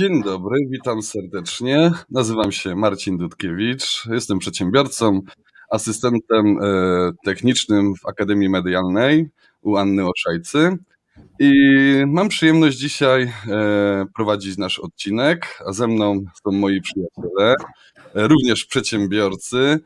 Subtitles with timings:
[0.00, 1.92] Dzień dobry, witam serdecznie.
[2.10, 4.06] Nazywam się Marcin Dudkiewicz.
[4.10, 5.20] Jestem przedsiębiorcą,
[5.70, 9.28] asystentem e, technicznym w Akademii Medialnej
[9.62, 10.78] u Anny Oszajcy.
[11.40, 11.52] I
[12.06, 13.30] mam przyjemność dzisiaj e,
[14.14, 17.54] prowadzić nasz odcinek, a ze mną są moi przyjaciele,
[18.14, 19.78] e, również przedsiębiorcy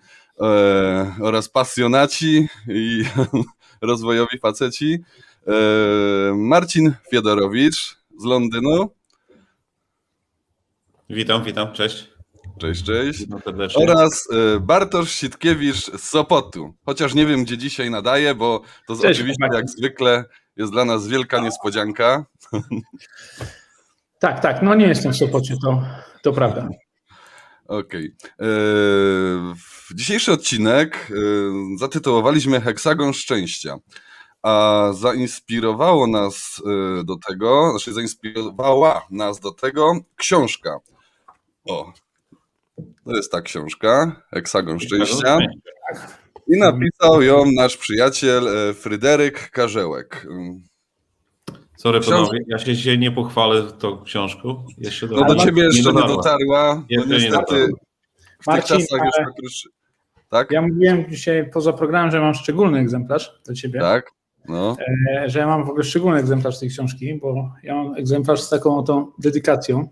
[1.20, 3.04] oraz pasjonaci i
[3.82, 4.98] rozwojowi faceci.
[6.34, 8.90] Marcin Fiedorowicz z Londynu.
[11.10, 12.08] Witam, witam, cześć.
[12.58, 13.18] Cześć, cześć.
[13.18, 13.82] Witam serdecznie.
[13.82, 16.74] Oraz e, Bartosz Sitkiewicz z Sopotu.
[16.86, 19.56] Chociaż nie wiem, gdzie dzisiaj nadaje, bo to Cześć, oczywiście chłopaki.
[19.56, 20.24] jak zwykle
[20.56, 22.24] jest dla nas wielka niespodzianka.
[24.18, 25.82] Tak, tak, no nie jestem w Sopocie, to,
[26.22, 26.68] to prawda.
[27.68, 28.14] Okej.
[29.88, 31.14] W Dzisiejszy odcinek e,
[31.78, 33.76] zatytułowaliśmy Heksagon Szczęścia.
[34.42, 36.62] A zainspirowało nas
[37.00, 40.78] e, do tego, znaczy zainspirowała nas do tego książka.
[41.68, 41.92] O,
[43.04, 45.38] to jest ta książka, Heksagon Szczęścia.
[46.48, 50.26] I napisał ją nasz przyjaciel e, Fryderyk Karzełek.
[51.76, 54.66] Sorry Książ- panowie, ja się dzisiaj nie pochwalę tą książką.
[54.78, 56.16] Jeszcze No do ciebie jeszcze nie dotarła.
[56.16, 56.74] dotarła.
[56.74, 57.66] No nie niestety dotarła.
[57.66, 59.68] w tych Marcin, czasach już tak już...
[60.30, 60.50] Tak?
[60.50, 64.10] Ja mówiłem dzisiaj poza programem, że mam szczególny egzemplarz dla ciebie, Tak?
[64.48, 64.76] No.
[65.16, 68.48] e, że ja mam w ogóle szczególny egzemplarz tej książki, bo ja mam egzemplarz z
[68.48, 69.88] taką oto dedykacją.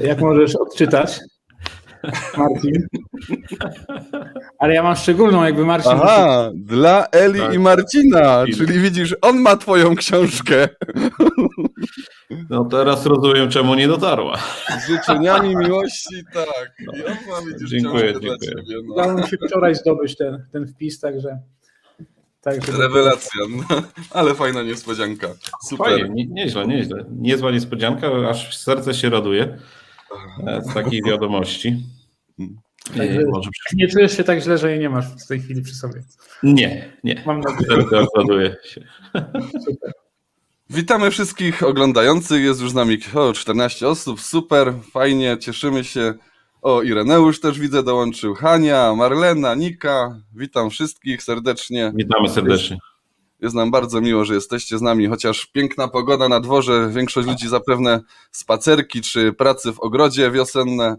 [0.00, 1.20] Jak możesz odczytać,
[2.36, 2.86] Marcin.
[4.58, 5.92] Ale ja mam szczególną, jakby Marcin.
[5.94, 7.54] Aha, dla Eli Tak.
[7.54, 10.68] i Marcina, czyli widzisz, on ma twoją książkę
[12.50, 14.38] No teraz rozumiem, czemu nie dotarła.
[14.80, 16.72] z życzeniami miłości, tak.
[16.80, 18.50] I on ma, widzisz, Dziękuję, książkę dla dziękuję.
[18.64, 18.82] ciebie.
[18.86, 18.94] No.
[18.94, 21.38] Udało mi się wczoraj zdobyć ten, ten wpis, także.
[22.40, 23.82] także Rewelacja, no.
[24.10, 25.28] ale fajna niespodzianka.
[25.68, 25.86] Super.
[25.86, 27.04] Fajnie, nie, nieźle, nieźle.
[27.10, 29.58] Niezła niespodzianka, aż serce się raduje
[30.62, 31.76] z takiej wiadomości.
[32.96, 33.50] Także- E, Może.
[33.74, 36.02] Nie czujesz się tak źle, że jej nie masz w tej chwili przy sobie.
[36.42, 37.22] Nie, nie.
[37.26, 38.56] Mam nadzieję.
[38.64, 38.84] Się.
[39.64, 39.92] Super.
[40.70, 42.42] Witamy wszystkich oglądających.
[42.42, 44.20] Jest już z nami o, 14 osób.
[44.20, 46.14] Super, fajnie, cieszymy się.
[46.62, 48.34] O, Ireneusz też widzę dołączył.
[48.34, 50.20] Hania, Marlena, Nika.
[50.36, 51.92] Witam wszystkich serdecznie.
[51.94, 52.78] Witamy serdecznie.
[53.42, 57.48] Jest nam bardzo miło, że jesteście z nami, chociaż piękna pogoda na dworze, większość ludzi
[57.48, 58.00] zapewne
[58.32, 60.96] spacerki czy pracy w ogrodzie wiosenne,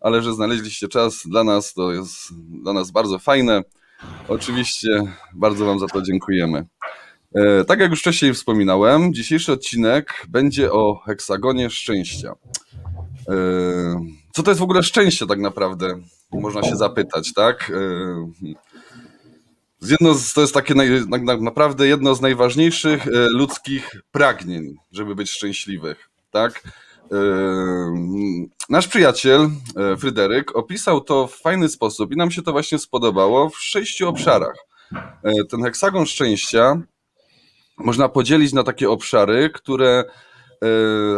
[0.00, 2.14] ale że znaleźliście czas dla nas, to jest
[2.62, 3.62] dla nas bardzo fajne.
[4.28, 5.02] Oczywiście
[5.34, 6.66] bardzo Wam za to dziękujemy.
[7.34, 12.32] E, tak jak już wcześniej wspominałem, dzisiejszy odcinek będzie o heksagonie szczęścia.
[13.28, 13.34] E,
[14.32, 16.00] co to jest w ogóle szczęście tak naprawdę?
[16.32, 17.72] Można się zapytać, tak?
[19.82, 24.76] Jedno z, to jest takie naj, na, na, naprawdę jedno z najważniejszych e, ludzkich pragnień,
[24.92, 26.62] żeby być szczęśliwych, tak?
[27.12, 27.16] E,
[28.68, 33.50] nasz przyjaciel e, Fryderyk opisał to w fajny sposób i nam się to właśnie spodobało
[33.50, 34.56] w sześciu obszarach.
[35.50, 36.82] Ten heksagon szczęścia
[37.76, 40.04] można podzielić na takie obszary, które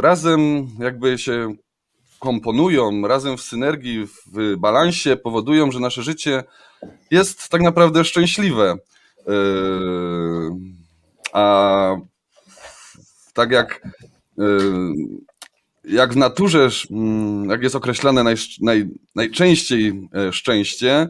[0.00, 1.54] razem jakby się
[2.22, 6.44] komponują, razem w synergii, w balansie powodują, że nasze życie
[7.10, 8.77] jest tak naprawdę szczęśliwe.
[9.27, 10.50] Yy,
[11.33, 11.97] A
[13.34, 13.88] tak jak,
[14.38, 14.93] yy,
[15.84, 21.09] jak w naturze, mm, jak jest określane naj, naj, najczęściej e, szczęście,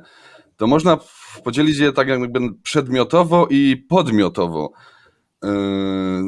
[0.56, 0.99] to można
[1.44, 4.73] podzielić je tak jakby przedmiotowo i podmiotowo.
[5.43, 5.50] Yy,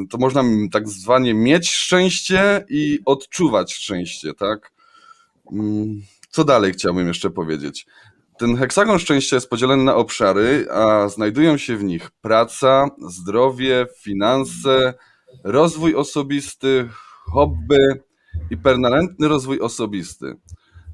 [0.09, 4.74] To można tak zwanie mieć szczęście i odczuwać szczęście, tak?
[5.51, 7.85] Mm, Co dalej chciałbym jeszcze powiedzieć?
[8.37, 14.93] Ten heksagon szczęścia jest podzielony na obszary, a znajdują się w nich praca, zdrowie, finanse,
[15.43, 16.89] rozwój osobisty,
[17.31, 17.79] hobby
[18.51, 20.35] i permanentny rozwój osobisty.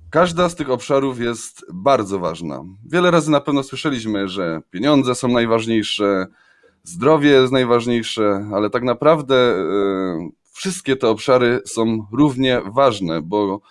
[0.10, 2.64] Każda z tych obszarów jest bardzo ważna.
[2.92, 6.28] Wiele razy na pewno słyszeliśmy, że pieniądze są najważniejsze,
[6.84, 13.62] zdrowie jest najważniejsze, ale tak naprawdę e, wszystkie te obszary są równie ważne, bo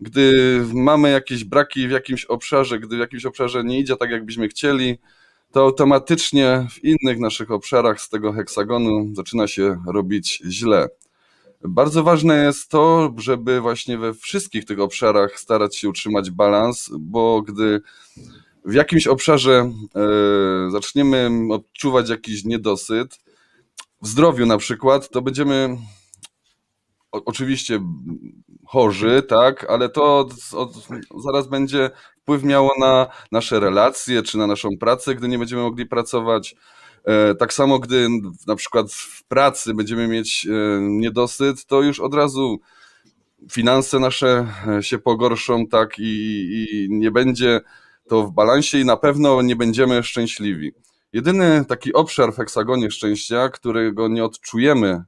[0.00, 0.32] gdy
[0.74, 4.98] mamy jakieś braki w jakimś obszarze, gdy w jakimś obszarze nie idzie tak, jakbyśmy chcieli,
[5.52, 10.88] to automatycznie w innych naszych obszarach z tego heksagonu zaczyna się robić źle.
[11.64, 17.42] Bardzo ważne jest to, żeby właśnie we wszystkich tych obszarach starać się utrzymać balans, bo
[17.42, 17.80] gdy
[18.64, 23.18] w jakimś obszarze e, zaczniemy odczuwać jakiś niedosyt,
[24.02, 25.76] w zdrowiu na przykład, to będziemy
[27.12, 27.80] o, oczywiście
[28.68, 30.72] chorzy, tak, ale to od, od,
[31.24, 31.90] zaraz będzie
[32.22, 36.54] wpływ miało na nasze relacje czy na naszą pracę, gdy nie będziemy mogli pracować.
[37.04, 38.08] E, Tak samo, gdy
[38.46, 42.60] na przykład w pracy będziemy mieć e, niedosyt, to już od razu
[43.50, 46.12] finanse nasze e, się pogorszą, tak, i,
[46.52, 47.60] i nie będzie
[48.08, 50.72] to w balansie i na pewno nie będziemy szczęśliwi.
[51.12, 55.02] Jedyny taki obszar w heksagonie szczęścia, którego nie odczujemy,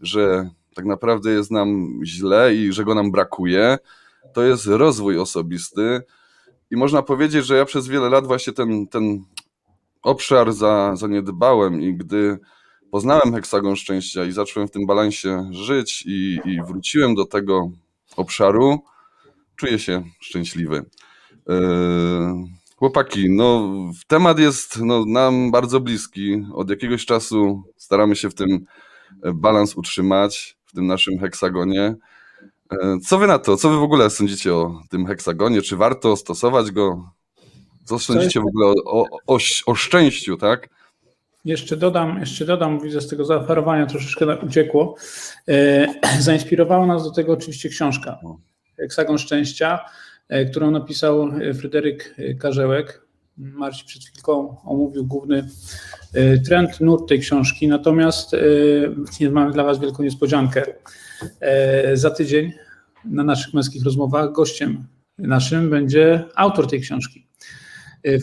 [0.00, 3.78] że tak naprawdę jest nam źle i że go nam brakuje,
[4.32, 6.02] to jest rozwój osobisty.
[6.70, 9.24] I można powiedzieć, że ja przez wiele lat właśnie ten, ten
[10.02, 12.38] obszar za, zaniedbałem i gdy
[12.90, 17.70] poznałem heksagon szczęścia i zacząłem w tym balansie żyć i, i wróciłem do tego
[18.16, 18.78] obszaru,
[19.56, 20.84] czuję się szczęśliwy.
[21.48, 21.56] Yy,
[22.76, 23.74] chłopaki, no
[24.06, 26.46] temat jest no, nam bardzo bliski.
[26.54, 28.64] Od jakiegoś czasu staramy się w tym
[29.34, 31.94] balans utrzymać, w tym naszym heksagonie.
[32.72, 33.56] Yy, co wy na to?
[33.56, 35.62] Co wy w ogóle sądzicie o tym heksagonie?
[35.62, 37.10] Czy warto stosować go?
[37.84, 40.68] Co sądzicie w ogóle o, o, o, szczęściu, tak?
[41.44, 44.94] Jeszcze dodam, jeszcze dodam, widzę z tego zaoferowania troszeczkę uciekło.
[45.48, 45.86] E,
[46.20, 48.18] zainspirowała nas do tego oczywiście książka
[48.76, 49.78] Heksagon Szczęścia,
[50.28, 53.04] e, którą napisał Fryderyk Karzełek.
[53.36, 55.46] Marcin przed chwilką omówił główny e,
[56.48, 57.68] trend, nurt tej książki.
[57.68, 58.36] Natomiast
[59.30, 60.64] mamy dla Was wielką niespodziankę.
[61.94, 62.52] Za tydzień
[63.04, 64.86] na naszych męskich rozmowach gościem
[65.18, 67.26] naszym będzie autor tej książki.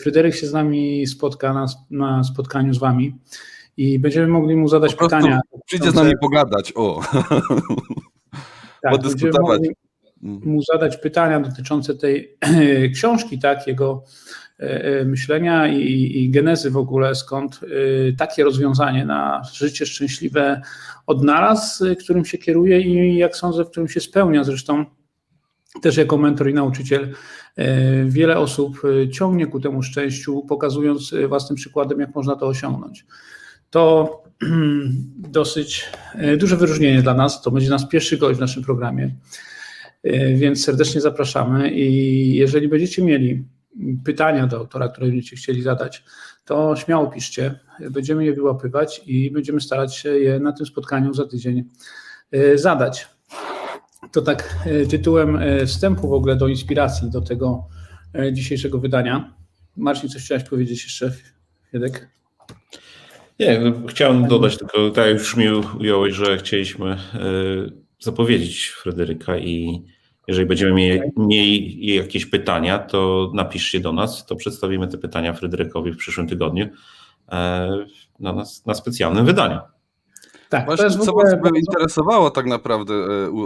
[0.02, 3.18] Fryderyk się z nami spotka na, na spotkaniu z wami
[3.76, 5.40] i będziemy mogli mu zadać pytania.
[5.66, 7.00] Przyjdzie z nami pogadać, o.
[8.82, 9.60] tak, podyskutować.
[10.20, 12.38] mu zadać pytania dotyczące tej
[12.94, 14.04] książki, tak, jego
[15.04, 17.60] myślenia i, i genezy w ogóle, skąd
[18.18, 20.62] takie rozwiązanie na życie szczęśliwe
[21.06, 24.44] odnalazł, którym się kieruje i jak sądzę, w którym się spełnia.
[24.44, 24.84] Zresztą
[25.82, 27.14] też jako mentor i nauczyciel
[28.06, 28.82] wiele osób
[29.12, 33.06] ciągnie ku temu szczęściu, pokazując własnym przykładem, jak można to osiągnąć.
[33.70, 34.22] To
[35.16, 35.90] dosyć
[36.38, 37.42] duże wyróżnienie dla nas.
[37.42, 39.14] To będzie nasz pierwszy gość w naszym programie,
[40.34, 41.70] więc serdecznie zapraszamy.
[41.70, 43.44] I jeżeli będziecie mieli
[44.04, 46.04] pytania do autora, które będziecie chcieli zadać,
[46.44, 47.60] to śmiało piszcie.
[47.90, 51.64] Będziemy je wyłapywać i będziemy starać się je na tym spotkaniu za tydzień
[52.54, 53.08] zadać.
[54.12, 57.68] To tak tytułem wstępu w ogóle do inspiracji do tego
[58.32, 59.34] dzisiejszego wydania.
[59.76, 61.12] Marcin, coś chciałeś powiedzieć jeszcze,
[61.72, 62.08] Fiedek?
[63.40, 65.46] Nie, chciałem dodać tylko, tak już mi
[65.80, 66.96] ująłeś, że chcieliśmy
[68.00, 69.84] zapowiedzieć Fryderyka i
[70.26, 75.92] jeżeli będziemy mieli, mieli jakieś pytania, to napiszcie do nas, to przedstawimy te pytania Fryderykowi
[75.92, 76.68] w przyszłym tygodniu
[78.20, 79.58] na, nas, na specjalnym wydaniu.
[80.48, 82.94] Tak, Właśnie, co Was interesowało tak naprawdę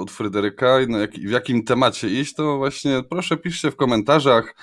[0.00, 4.54] od Fryderyka, jak, w jakim temacie iść, to właśnie proszę piszcie w komentarzach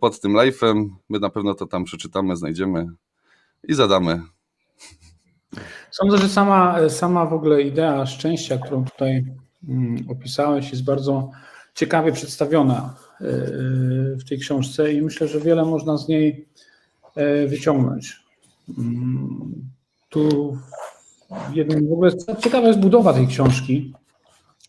[0.00, 0.88] pod tym live'em.
[1.08, 2.86] My na pewno to tam przeczytamy, znajdziemy
[3.68, 4.22] i zadamy.
[5.90, 9.24] Sądzę, że sama, sama w ogóle idea szczęścia, którą tutaj
[10.08, 11.30] opisałeś, jest bardzo
[11.74, 12.96] ciekawie przedstawiona
[14.20, 16.48] w tej książce i myślę, że wiele można z niej
[17.48, 18.16] wyciągnąć.
[20.08, 20.56] Tu
[21.54, 22.10] jednym w ogóle
[22.40, 23.94] ciekawa jest budowa tej książki,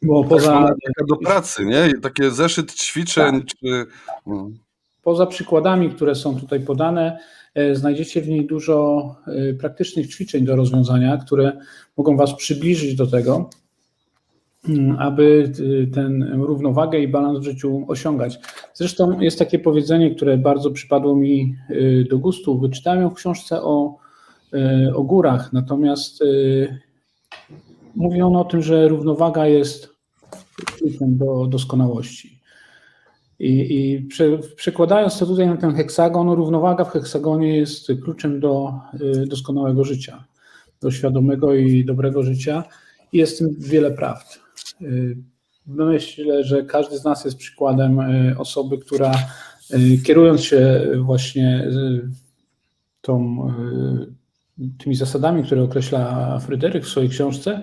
[0.01, 0.51] bo poza...
[0.53, 1.93] Taka do pracy, nie?
[2.01, 3.45] Takie zeszyt ćwiczeń, tak.
[3.45, 3.85] czy...
[4.25, 4.49] No.
[5.03, 7.19] Poza przykładami, które są tutaj podane,
[7.73, 9.15] znajdziecie w niej dużo
[9.59, 11.59] praktycznych ćwiczeń do rozwiązania, które
[11.97, 13.49] mogą Was przybliżyć do tego,
[14.99, 15.51] aby
[15.93, 18.39] ten równowagę i balans w życiu osiągać.
[18.73, 21.55] Zresztą jest takie powiedzenie, które bardzo przypadło mi
[22.09, 22.59] do gustu.
[22.59, 23.97] Wyczytałem ją w książce o
[24.95, 26.23] o górach, natomiast
[27.95, 29.89] mówi on o tym, że równowaga jest
[30.77, 32.39] kluczem do doskonałości.
[33.39, 38.73] I, i prze, przekładając to tutaj na ten heksagon, równowaga w heksagonie jest kluczem do
[39.27, 40.23] doskonałego życia,
[40.81, 42.63] do świadomego i dobrego życia.
[43.13, 44.39] Jest w tym wiele prawd.
[45.65, 47.99] Myślę, że każdy z nas jest przykładem
[48.37, 49.11] osoby, która
[50.05, 51.67] kierując się właśnie
[53.01, 53.47] tą
[54.77, 57.61] tymi zasadami, które określa Fryderyk w swojej książce,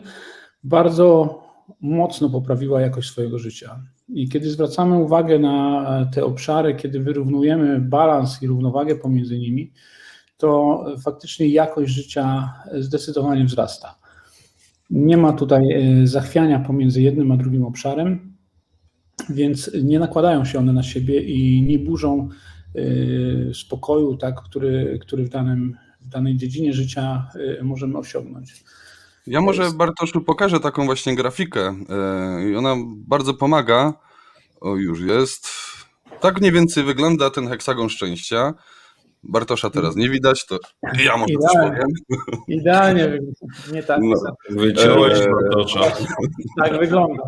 [0.64, 1.40] bardzo
[1.80, 3.82] mocno poprawiła jakość swojego życia.
[4.08, 9.72] I kiedy zwracamy uwagę na te obszary, kiedy wyrównujemy balans i równowagę pomiędzy nimi,
[10.36, 13.98] to faktycznie jakość życia zdecydowanie wzrasta.
[14.90, 18.36] Nie ma tutaj e, zachwiania pomiędzy jednym a drugim obszarem,
[19.28, 22.28] więc nie nakładają się one na siebie i nie burzą
[22.74, 25.76] e, spokoju, tak, który, który w danym
[26.06, 27.28] w danej dziedzinie życia
[27.60, 28.64] y, możemy osiągnąć.
[29.26, 29.70] Ja może.
[29.70, 31.76] Bartoszu pokażę taką właśnie grafikę
[32.50, 32.76] i ona
[33.06, 33.94] bardzo pomaga.
[34.60, 35.48] O, już jest.
[36.20, 38.54] Tak mniej więcej wygląda ten heksagon szczęścia.
[39.22, 40.58] Bartosza teraz nie widać, to
[41.04, 41.70] ja może coś Idealnie.
[41.70, 41.88] powiem.
[42.48, 43.18] Idealnie,
[43.72, 44.16] nie tak, No.
[44.50, 45.26] Wyciąłeś Eee.
[45.32, 45.80] Bartosza.
[46.62, 47.22] tak wygląda.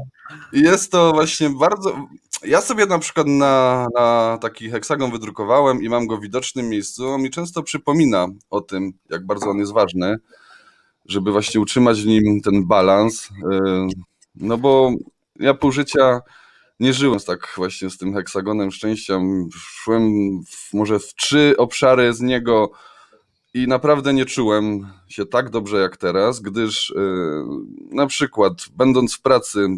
[0.53, 1.97] Jest to właśnie bardzo.
[2.45, 7.09] Ja sobie na przykład na, na taki heksagon wydrukowałem i mam go w widocznym miejscu.
[7.09, 10.17] On mi często przypomina o tym, jak bardzo on jest ważny,
[11.07, 13.29] żeby właśnie utrzymać w nim ten balans.
[13.53, 13.87] Yy,
[14.35, 14.91] No bo
[15.41, 16.21] ja pół życia
[16.81, 19.21] nie żyłem tak właśnie z tym heksagonem szczęścia.
[19.55, 20.13] Szłem
[20.47, 22.71] w, może w trzy obszary z niego
[23.55, 27.45] i naprawdę nie czułem się tak dobrze jak teraz, gdyż yy,
[27.91, 29.69] na przykład będąc w pracy,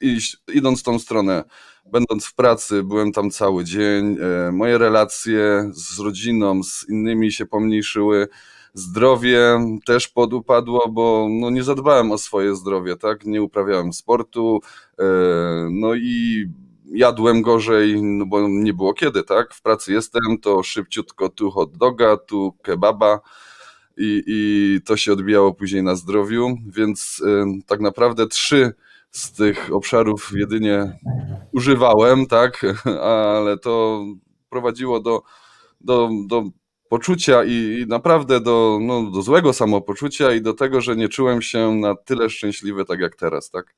[0.00, 1.44] iść, idąc tą stronę,
[1.92, 7.46] będąc w pracy, byłem tam cały dzień, e, moje relacje z rodziną, z innymi się
[7.46, 8.28] pomniejszyły,
[8.74, 9.40] zdrowie
[9.86, 14.60] też podupadło, bo no, nie zadbałem o swoje zdrowie, tak, nie uprawiałem sportu,
[14.98, 15.04] e,
[15.70, 16.46] no i
[16.92, 21.76] jadłem gorzej, no bo nie było kiedy, tak, w pracy jestem, to szybciutko tu hot
[21.76, 23.20] doga, tu kebaba,
[23.96, 28.74] i, i to się odbijało później na zdrowiu, więc y, tak naprawdę trzy
[29.10, 30.98] z tych obszarów jedynie
[31.52, 32.66] używałem, tak,
[33.02, 34.04] ale to
[34.50, 35.22] prowadziło do,
[35.80, 36.44] do, do
[36.90, 41.42] poczucia i, i naprawdę do, no, do złego samopoczucia i do tego, że nie czułem
[41.42, 43.74] się na tyle szczęśliwy tak jak teraz, tak.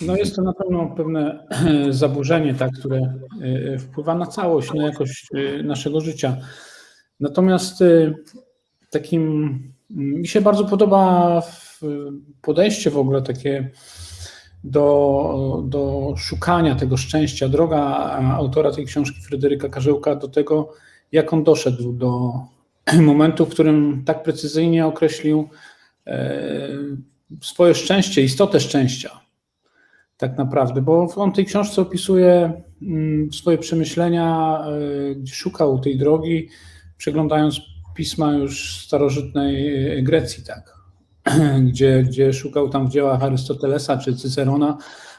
[0.00, 1.46] No jest to na pewno pewne
[1.90, 6.36] zaburzenie, tak, które y, wpływa na całość, na jakość y, naszego życia.
[7.20, 8.14] Natomiast y,
[8.90, 9.58] takim
[9.90, 11.42] mi się bardzo podoba
[12.42, 13.70] podejście w ogóle takie
[14.64, 17.48] do, do szukania tego szczęścia.
[17.48, 17.78] Droga
[18.36, 20.72] autora tej książki Fryderyka Karzełka do tego,
[21.12, 22.32] jak on doszedł do
[23.02, 25.48] momentu, w którym tak precyzyjnie określił
[26.06, 26.68] e,
[27.40, 29.26] swoje szczęście, istotę szczęścia
[30.16, 34.58] tak naprawdę, bo on w tej książce opisuje mm, swoje przemyślenia,
[35.10, 36.48] y, gdzie szukał tej drogi,
[36.96, 37.60] przeglądając
[37.94, 40.75] pisma już starożytnej Grecji, tak,
[41.68, 44.78] gdzie, gdzie szukał tam w dziełach Arystotelesa czy Cycerona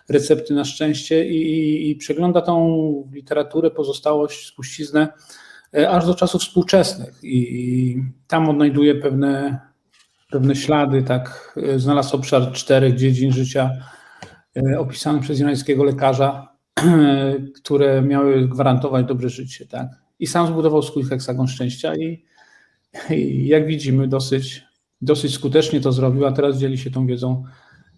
[0.10, 5.08] recepty na szczęście i, i, i przegląda tą literaturę, pozostałość, spuściznę
[5.78, 9.60] y, aż do czasów współczesnych i, i tam odnajduje pewne,
[10.32, 13.72] pewne ślady, tak, y, znalazł obszar czterech dziedzin życia,
[14.58, 16.48] e, opisane przez irańskiego lekarza,
[17.64, 19.66] które miały gwarantować dobre życie.
[19.66, 19.88] Tak?
[20.20, 22.26] I sam zbudował swój heksagon szczęścia i,
[23.10, 24.67] i jak widzimy dosyć,
[25.02, 27.44] dosyć skutecznie to zrobił, a teraz dzieli się tą wiedzą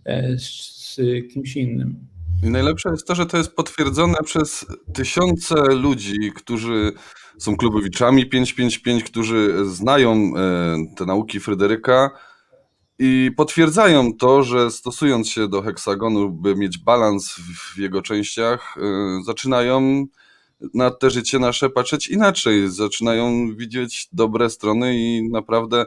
[0.06, 0.96] e, z,
[1.34, 1.96] kimś innym.
[2.44, 6.92] I najlepsze jest to, że to jest potwierdzone przez tysiące ludzi, którzy
[7.38, 12.10] są klubowiczami 555, którzy znają e, te nauki Fryderyka
[13.00, 18.76] i potwierdzają to, że stosując się do heksagonu, by mieć balans w- w jego częściach,
[18.78, 20.06] e, zaczynają
[20.74, 25.86] na te życie nasze patrzeć inaczej, zaczynają widzieć dobre strony i naprawdę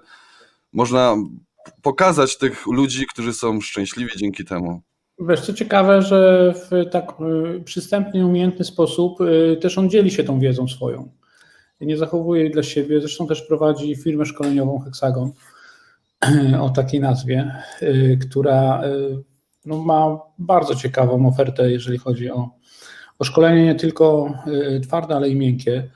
[0.73, 1.17] można
[1.83, 4.83] pokazać tych ludzi, którzy są szczęśliwi dzięki temu.
[5.19, 7.13] Wiesz, co ciekawe, że w tak
[7.57, 11.11] y, przystępny, umiejętny sposób y, też on dzieli się tą wiedzą swoją.
[11.81, 15.33] Nie zachowuje jej dla siebie, zresztą też prowadzi firmę szkoleniową Hexagon
[16.61, 17.53] o takiej nazwie,
[17.83, 18.83] y, która
[19.65, 22.51] no, ma bardzo ciekawą ofertę, jeżeli chodzi o,
[23.19, 24.35] o szkolenie nie tylko
[24.83, 25.91] twarde, ale i miękkie.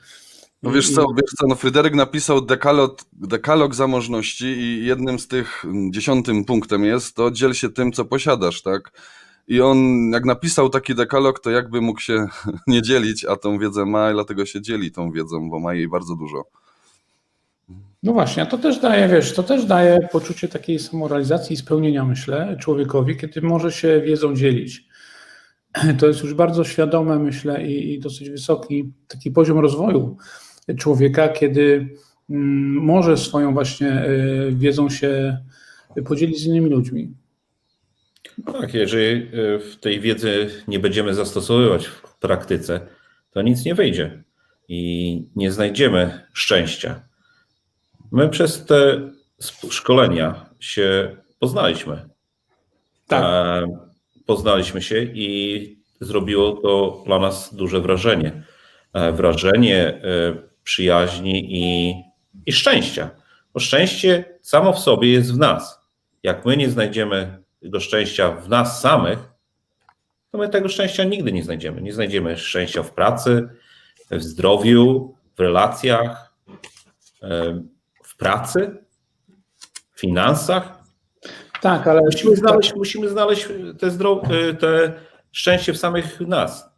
[0.62, 5.64] No wiesz co, wiesz co, no Fryderyk napisał dekalog, dekalog zamożności i jednym z tych,
[5.64, 8.92] mm, dziesiątym punktem jest to dziel się tym, co posiadasz, tak?
[9.48, 12.26] I on jak napisał taki dekalog, to jakby mógł się
[12.66, 15.88] nie dzielić, a tą wiedzę ma i dlatego się dzieli tą wiedzą, bo ma jej
[15.88, 16.44] bardzo dużo.
[18.02, 22.04] No właśnie, a to też daje, wiesz, to też daje poczucie takiej samorealizacji i spełnienia,
[22.04, 24.86] myślę, człowiekowi, kiedy może się wiedzą dzielić.
[25.98, 30.16] To jest już bardzo świadome, myślę, i, i dosyć wysoki taki poziom rozwoju
[30.74, 31.88] człowieka, kiedy
[32.30, 35.38] mm, może swoją właśnie y, wiedzą się
[36.04, 37.14] podzielić z innymi ludźmi.
[38.46, 42.80] Tak, jeżeli y, w tej wiedzy nie będziemy zastosowywać w praktyce,
[43.30, 44.22] to nic nie wyjdzie
[44.68, 47.02] i nie znajdziemy szczęścia.
[48.12, 49.10] My przez te
[49.70, 52.08] szkolenia się poznaliśmy.
[53.06, 53.22] Tak.
[53.24, 53.86] E,
[54.26, 58.42] Poznaliśmy się i zrobiło to dla nas duże wrażenie.
[58.92, 60.02] E, Wrażenie e,
[60.66, 61.94] przyjaźni i,
[62.46, 63.10] i szczęścia.
[63.54, 65.80] Bo szczęście samo w sobie jest w nas.
[66.22, 69.18] Jak my nie znajdziemy tego szczęścia w nas samych,
[70.30, 71.82] to my tego szczęścia nigdy nie znajdziemy.
[71.82, 73.48] Nie znajdziemy szczęścia w pracy,
[74.10, 76.34] w zdrowiu, w relacjach,
[77.22, 77.62] e,
[78.04, 78.76] w pracy,
[79.94, 80.78] w finansach.
[81.60, 84.22] Tak, ale Musimy znaleźć, musimy znaleźć te, zdro,
[84.60, 84.92] te
[85.32, 86.75] szczęście w samych nas.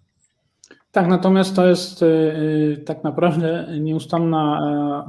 [0.99, 4.61] Tak, natomiast to jest y, tak naprawdę nieustanna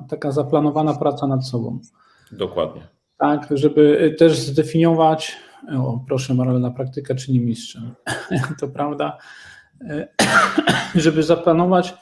[0.06, 1.80] e, taka zaplanowana praca nad sobą.
[2.32, 2.82] Dokładnie.
[3.18, 5.38] Tak, żeby też zdefiniować,
[5.78, 7.96] o proszę, moralna praktyka czyni mistrzem.
[8.60, 9.18] To prawda,
[9.82, 10.08] E,
[10.96, 11.94] żeby zaplanować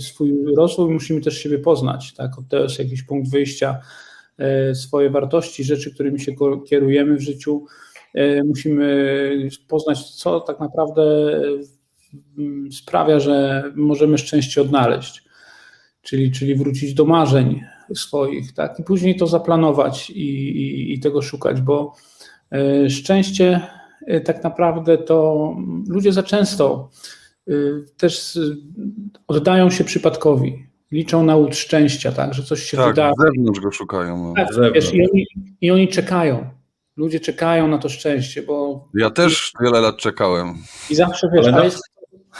[0.00, 2.14] swój rozwój, musimy też siebie poznać.
[2.14, 2.32] Tak?
[2.48, 3.80] To jest jakiś punkt wyjścia,
[4.38, 6.32] e, swoje wartości, rzeczy, którymi się
[6.68, 7.64] kierujemy w życiu.
[8.44, 11.02] Musimy poznać, co tak naprawdę
[12.70, 15.24] sprawia, że możemy szczęście odnaleźć,
[16.02, 17.60] czyli, czyli wrócić do marzeń
[17.94, 18.78] swoich, tak?
[18.78, 21.94] I później to zaplanować i, i, i tego szukać, bo
[22.88, 23.60] szczęście
[24.10, 25.48] Y, tak naprawdę to
[25.88, 26.90] ludzie za często
[27.48, 28.38] y, też
[29.26, 33.14] oddają się przypadkowi, liczą na łód szczęścia, tak, że coś się tak, wydarzy.
[33.18, 34.22] z zewnątrz go szukają.
[34.22, 34.34] No.
[34.34, 35.26] Tak, wiesz, i, oni,
[35.60, 36.50] I oni czekają.
[36.96, 38.88] Ludzie czekają na to szczęście, bo...
[38.94, 40.54] Ja też wiele lat czekałem.
[40.90, 41.82] I zawsze, wiesz, Ale a jest...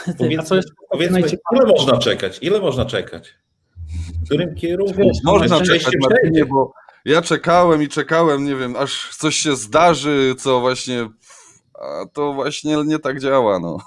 [0.17, 2.39] Powiedz, co jest powiedzmy, ile można czekać?
[2.41, 3.35] Ile można czekać?
[4.21, 5.11] W którym kierunku?
[5.23, 6.73] Można czekać, Martinie, bo
[7.05, 11.09] ja czekałem i czekałem, nie wiem, aż coś się zdarzy, co właśnie
[11.79, 13.59] a to właśnie nie tak działa.
[13.59, 13.77] No.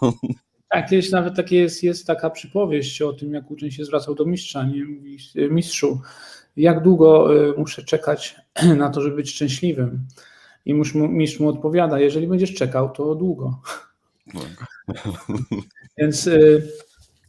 [0.69, 4.25] Tak, jest nawet takie jest, jest taka przypowieść o tym, jak uczeń się zwracał do
[4.25, 4.85] mistrza, nie?
[4.85, 5.19] Mówi,
[5.51, 6.01] mistrzu,
[6.57, 8.37] jak długo y, muszę czekać
[8.77, 10.07] na to, żeby być szczęśliwym?
[10.67, 13.61] I mistrz mu odpowiada, jeżeli będziesz czekał, to długo.
[14.33, 14.67] Tak.
[15.99, 16.69] Więc y,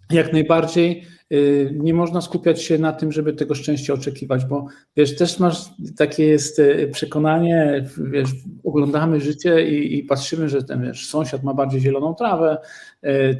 [0.10, 4.65] jak najbardziej Y, nie można skupiać się na tym, żeby tego szczęścia oczekiwać, bo
[4.96, 5.58] wiesz, też masz
[5.98, 8.30] takie jest y, przekonanie, wiesz,
[8.63, 12.58] oglądamy życie i, i patrzymy, że ten wiesz, sąsiad ma bardziej zieloną trawę,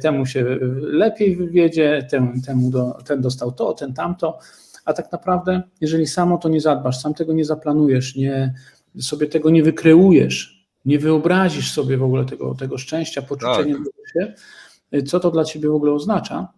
[0.02, 0.44] temu się
[0.80, 4.38] lepiej wywiedzie, ten, temu do, ten dostał to, ten tamto,
[4.84, 8.54] a tak naprawdę, jeżeli samo to nie zadbasz, sam tego nie zaplanujesz, nie,
[9.00, 13.66] sobie tego nie wykreujesz, nie wyobrazisz sobie w ogóle tego, tego szczęścia, poczucia tak.
[14.12, 14.34] się,
[15.02, 16.48] co to dla ciebie w ogóle oznacza,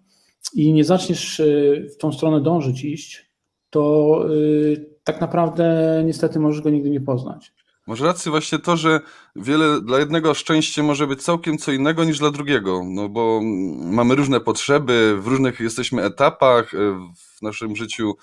[0.54, 3.30] i nie zaczniesz y, w tą stronę dążyć, iść,
[3.70, 7.52] to y, tak naprawdę niestety możesz go nigdy nie poznać.
[7.86, 9.00] Może rację właśnie to, że
[9.36, 13.40] wiele dla jednego szczęście może być całkiem co innego niż dla drugiego, no bo
[13.74, 16.78] mamy różne potrzeby, w różnych jesteśmy etapach y,
[17.38, 18.16] w naszym życiu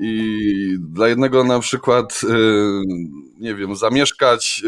[0.00, 2.20] i dla jednego na przykład,
[3.38, 4.62] nie wiem, zamieszkać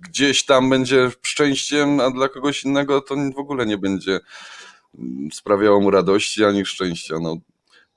[0.00, 4.20] gdzieś tam będzie szczęściem, a dla kogoś innego to w ogóle nie będzie
[5.32, 7.14] sprawiało mu radości ani szczęścia.
[7.22, 7.36] No,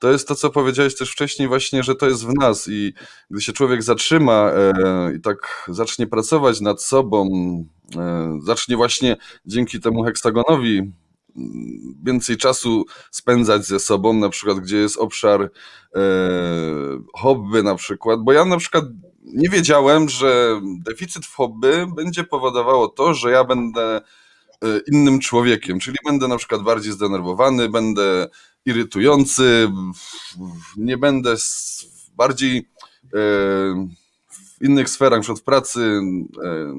[0.00, 2.94] to jest to, co powiedziałeś też wcześniej, właśnie, że to jest w nas i
[3.30, 4.72] gdy się człowiek zatrzyma e,
[5.16, 7.28] i tak zacznie pracować nad sobą,
[7.96, 10.92] e, zacznie właśnie dzięki temu heksagonowi mm,
[12.04, 15.50] więcej czasu spędzać ze sobą, na przykład gdzie jest obszar e,
[17.14, 18.84] hobby na przykład, bo ja na przykład
[19.34, 24.00] nie wiedziałem, że deficyt w hobby będzie powodowało to, że ja będę
[24.64, 28.28] E, innym człowiekiem, czyli będę na przykład bardziej zdenerwowany, będę
[28.66, 29.68] irytujący,
[30.76, 31.34] nie będę
[32.16, 32.62] bardziej e,
[34.30, 35.42] w innych sferach, np.
[35.44, 36.00] pracy,
[36.44, 36.74] e,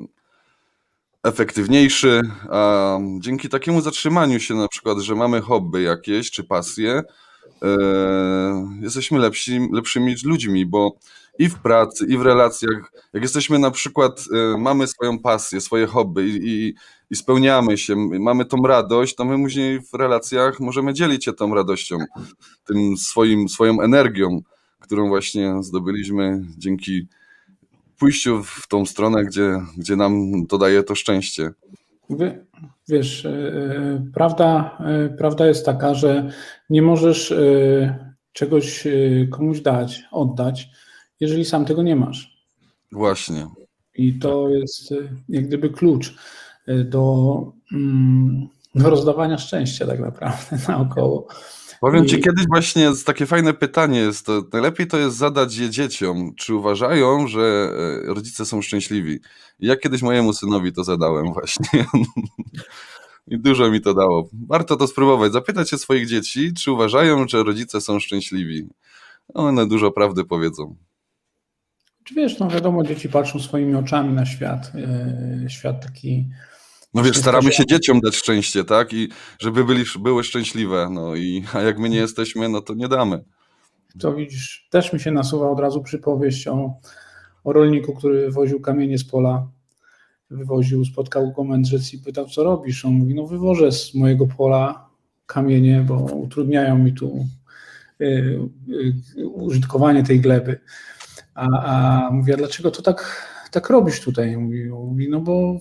[1.24, 7.04] efektywniejszy, a dzięki takiemu zatrzymaniu się na przykład, że mamy hobby jakieś czy pasje,
[8.82, 10.96] jesteśmy lepsi, lepszymi ludźmi, bo
[11.44, 14.26] i w pracy, i w relacjach, jak jesteśmy na przykład,
[14.58, 16.74] mamy swoją pasję, swoje hobby i, i
[17.12, 21.56] i spełniamy się, mamy tą radość, to my później w relacjach możemy dzielić się tą
[21.56, 21.98] radością,
[22.68, 24.42] tym swoim, swoją energią,
[24.80, 27.08] którą właśnie zdobyliśmy dzięki
[28.00, 31.52] pójściu w tą stronę, gdzie, gdzie nam to daje to szczęście.
[32.90, 34.78] Wiesz, e, e, prawda,
[35.18, 36.32] prawda jest taka, że
[36.70, 37.34] nie możesz
[38.34, 38.88] czegoś
[39.32, 40.70] komuś dać, oddać,
[41.22, 42.48] jeżeli sam tego nie masz.
[42.92, 43.48] Właśnie.
[43.96, 44.94] I to jest
[45.30, 46.16] jak gdyby klucz
[46.86, 47.36] do,
[47.74, 51.28] mm, do rozdawania szczęścia tak naprawdę naokoło.
[51.82, 55.70] Powiem Ci, kiedyś właśnie jest takie fajne pytanie jest, to najlepiej to jest zadać je
[55.70, 57.72] dzieciom, czy uważają, że
[58.10, 59.20] e, rodzice są szczęśliwi.
[59.60, 61.86] I ja kiedyś mojemu synowi to zadałem właśnie.
[63.28, 64.30] I dużo mi to dało.
[64.48, 68.68] Warto to spróbować, zapytać się swoich dzieci, czy uważają, że rodzice są szczęśliwi.
[69.34, 70.76] One dużo prawdy powiedzą.
[72.16, 76.30] Wiesz, no wiadomo, dzieci patrzą swoimi oczami na świat, e, świat taki
[76.94, 78.94] no wiesz, staramy się dzieciom dać szczęście, tak?
[78.94, 80.90] I żeby byli, były szczęśliwe.
[80.92, 83.24] No i a jak my nie jesteśmy, no to nie damy.
[84.00, 86.74] To widzisz, też mi się nasuwa od razu przypowieść o,
[87.44, 89.48] o rolniku, który woził kamienie z pola.
[90.30, 92.86] Wywoził, spotkał go mędrzec i pytał, co robisz?
[92.86, 94.90] On mówi, no wywożę z mojego pola
[95.26, 97.26] kamienie, bo utrudniają mi tu
[98.02, 98.06] y,
[99.18, 100.60] y, użytkowanie tej gleby.
[101.34, 104.38] A, a mówi, a dlaczego to tak, tak robisz tutaj?
[104.38, 105.58] Mówi, mówi no bo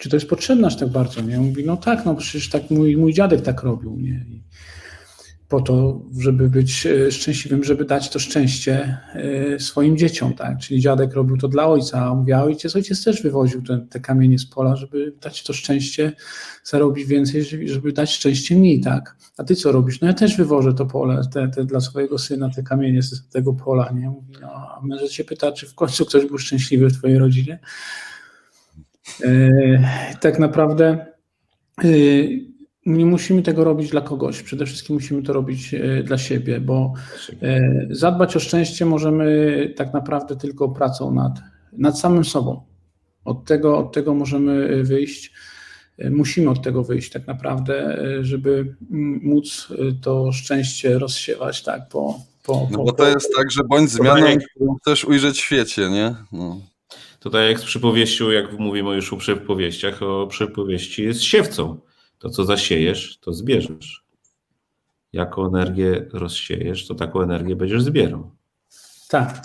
[0.00, 1.38] czy to jest potrzebne aż tak bardzo, nie?
[1.38, 4.24] Mówi, no tak, no przecież tak mój, mój dziadek tak robił, nie?
[4.28, 4.44] I
[5.52, 10.58] po to, żeby być e, szczęśliwym, żeby dać to szczęście e, swoim dzieciom, tak?
[10.58, 14.00] Czyli dziadek robił to dla ojca, a mówię, a ojciec, ojciec też wywoził te, te
[14.00, 16.12] kamienie z pola, żeby dać to szczęście,
[16.64, 19.16] zarobić więcej, żeby, dać szczęście mi, tak?
[19.38, 20.00] A ty co robisz?
[20.00, 23.52] No ja też wywożę to pole, te, te dla swojego syna, te kamienie z tego
[23.52, 24.10] pola, nie?
[24.10, 27.58] Mówi, no, a mężczyzna się pyta, czy w końcu ktoś był szczęśliwy w twojej rodzinie?
[29.24, 31.06] E, tak naprawdę
[32.86, 34.42] nie musimy tego robić dla kogoś.
[34.42, 36.92] Przede wszystkim musimy to robić e, dla siebie, bo
[37.90, 41.32] zadbać o szczęście możemy tak naprawdę tylko pracą nad,
[41.72, 42.62] nad samym sobą.
[43.24, 45.32] Od tego, od tego możemy wyjść.
[46.10, 48.76] Musimy od tego wyjść tak naprawdę, żeby
[49.22, 49.68] móc
[50.02, 52.20] to szczęście rozsiewać tak po.
[52.42, 55.90] po, No po bo to jest tak, że bądź zmianą, którą chcesz ujrzeć w świecie,
[55.90, 56.14] nie?
[56.32, 56.60] No.
[57.20, 61.80] Tutaj jak z przypowieścią, jak mówimy już o przypowieściach, o przypowieści jest siewcą.
[62.22, 64.04] To, co zasiejesz, to zbierzesz.
[65.12, 68.30] Jaką energię rozsiejesz, to taką energię będziesz zbierał.
[69.08, 69.42] Tak.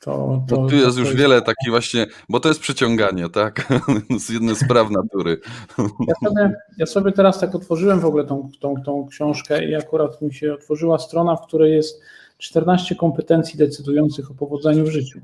[0.00, 3.68] To, to, tu jest to już wiele takich właśnie, bo to jest przyciąganie, tak?
[4.24, 5.40] z jednej z praw natury.
[5.78, 10.22] Ja sobie, ja sobie teraz tak otworzyłem w ogóle tą, tą, tą książkę i akurat
[10.22, 12.00] mi się otworzyła strona, w której jest
[12.38, 15.20] 14 kompetencji decydujących o powodzeniu w życiu.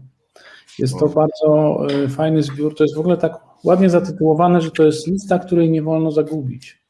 [0.78, 2.76] Jest to bardzo e, fajny zbiór.
[2.76, 6.83] To jest w ogóle tak ładnie zatytułowane, że to jest lista, której nie wolno zagubić.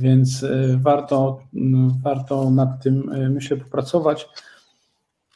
[0.00, 1.40] Więc e, warto,
[2.02, 4.28] warto nad tym, e, myślę, popracować.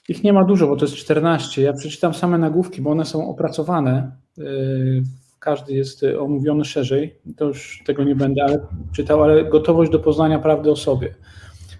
[0.08, 1.62] Ich nie ma dużo, bo to jest 14.
[1.62, 4.16] Ja przeczytam same nagłówki, bo one są opracowane.
[5.38, 7.18] Każdy jest omówiony szerzej.
[7.36, 11.14] To już tego nie będę ale czytał, ale gotowość do poznania prawdy o sobie.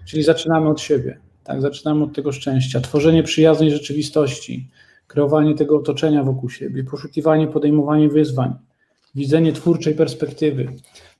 [0.06, 1.18] Czyli zaczynamy od siebie.
[1.44, 2.80] Tak, zaczynamy od tego szczęścia.
[2.80, 4.70] Tworzenie przyjaznej rzeczywistości
[5.06, 8.54] kreowanie tego otoczenia wokół siebie, poszukiwanie, podejmowanie wyzwań,
[9.14, 10.72] widzenie twórczej perspektywy.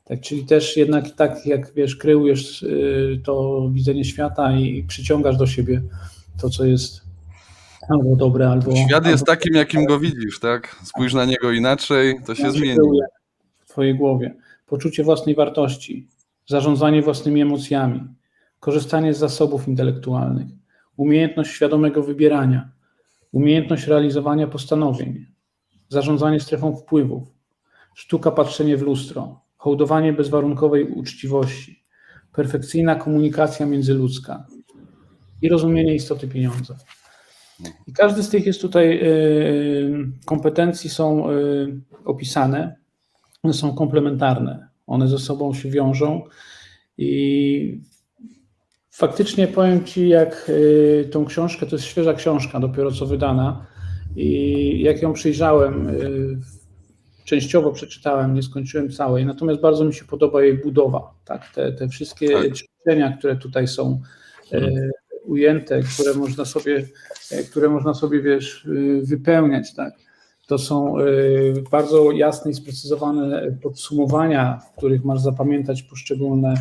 [0.05, 5.47] Tak, czyli też jednak tak jak wiesz, kreujesz y, to widzenie świata i przyciągasz do
[5.47, 5.83] siebie
[6.41, 7.03] to, co jest
[7.89, 8.77] albo dobre, albo.
[8.77, 9.41] Świat jest albo...
[9.41, 10.77] takim, jakim go widzisz, tak?
[10.85, 12.79] Spójrz na niego inaczej, to się zmieni.
[13.59, 14.35] W Twojej głowie.
[14.67, 16.09] Poczucie własnej wartości,
[16.47, 18.01] zarządzanie własnymi emocjami,
[18.61, 20.47] korzystanie z zasobów intelektualnych,
[20.97, 22.71] umiejętność świadomego wybierania,
[23.33, 25.27] umiejętność realizowania postanowień,
[25.89, 27.29] zarządzanie strefą wpływów,
[27.95, 31.85] sztuka patrzenia w lustro, hołdowanie bezwarunkowej uczciwości,
[32.33, 34.47] perfekcyjna komunikacja międzyludzka.
[35.43, 36.77] I rozumienie istoty pieniądza.
[37.87, 42.77] I każdy z tych jest tutaj, y, kompetencji są y, opisane,
[43.43, 46.23] one są komplementarne, one ze sobą się wiążą.
[46.99, 47.81] I
[48.91, 53.67] Faktycznie powiem Ci, jak y, tą książkę, to jest świeża książka, dopiero co wydana,
[54.17, 55.91] i jak ją przyjrzałem,
[57.25, 61.89] częściowo przeczytałem, nie skończyłem całej, natomiast bardzo mi się podoba jej budowa, tak, te, te
[61.89, 62.53] wszystkie tak.
[62.53, 64.01] ćwiczenia, które tutaj są
[64.51, 64.91] hmm.
[65.25, 66.87] ujęte, które można sobie,
[67.51, 68.69] które można sobie, wiesz,
[69.03, 69.95] wypełniać, tak.
[70.47, 70.97] To są
[71.71, 76.55] bardzo jasne i sprecyzowane podsumowania, w których masz zapamiętać poszczególne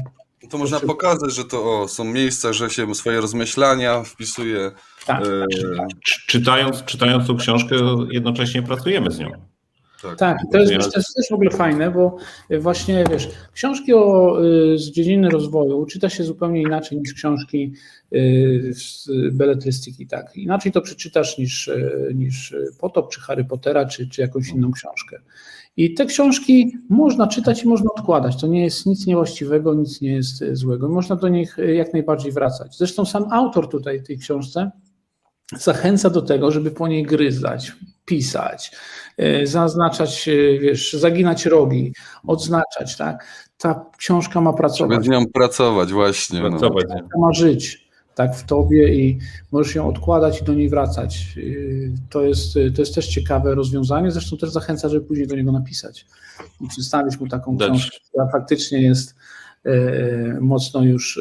[0.53, 4.71] to można pokazać, że to o, są miejsca, że się swoje rozmyślania wpisuje.
[5.05, 5.21] Tak.
[5.21, 5.45] E...
[6.27, 7.75] Czytając, czytając tą książkę,
[8.11, 9.52] jednocześnie pracujemy z nią.
[10.03, 12.17] Tak, tak to, jest, to jest też w ogóle fajne, bo
[12.59, 17.73] właśnie wiesz, książki o, y, z dziedziny rozwoju czyta się zupełnie inaczej niż książki
[18.13, 20.07] y, z beletrystyki.
[20.07, 20.35] Tak.
[20.35, 21.71] Inaczej to przeczytasz niż,
[22.13, 25.19] niż Potop, czy Harry Pottera, czy, czy jakąś inną książkę.
[25.77, 28.41] I te książki można czytać i można odkładać.
[28.41, 30.89] To nie jest nic niewłaściwego, nic nie jest złego.
[30.89, 32.77] Można do nich jak najbardziej wracać.
[32.77, 34.71] Zresztą sam autor tutaj tej książce
[35.57, 37.71] zachęca do tego, żeby po niej gryzać,
[38.05, 38.71] pisać,
[39.17, 41.93] e, zaznaczać, e, wiesz, zaginać rogi,
[42.27, 43.27] odznaczać, tak?
[43.57, 45.05] Ta książka ma pracować.
[45.05, 46.41] Z nią pracować, właśnie.
[46.41, 46.49] No.
[46.49, 46.85] Pracować.
[46.89, 47.27] No.
[47.27, 47.83] Ma żyć
[48.15, 49.19] tak w tobie i
[49.51, 51.35] możesz ją odkładać i do niej wracać.
[51.37, 51.41] E,
[52.09, 56.05] to jest, to jest też ciekawe rozwiązanie, zresztą też zachęca, żeby później do niego napisać
[56.61, 57.69] i przedstawić mu taką Dać.
[57.69, 59.15] książkę, która faktycznie jest
[60.41, 61.19] mocno już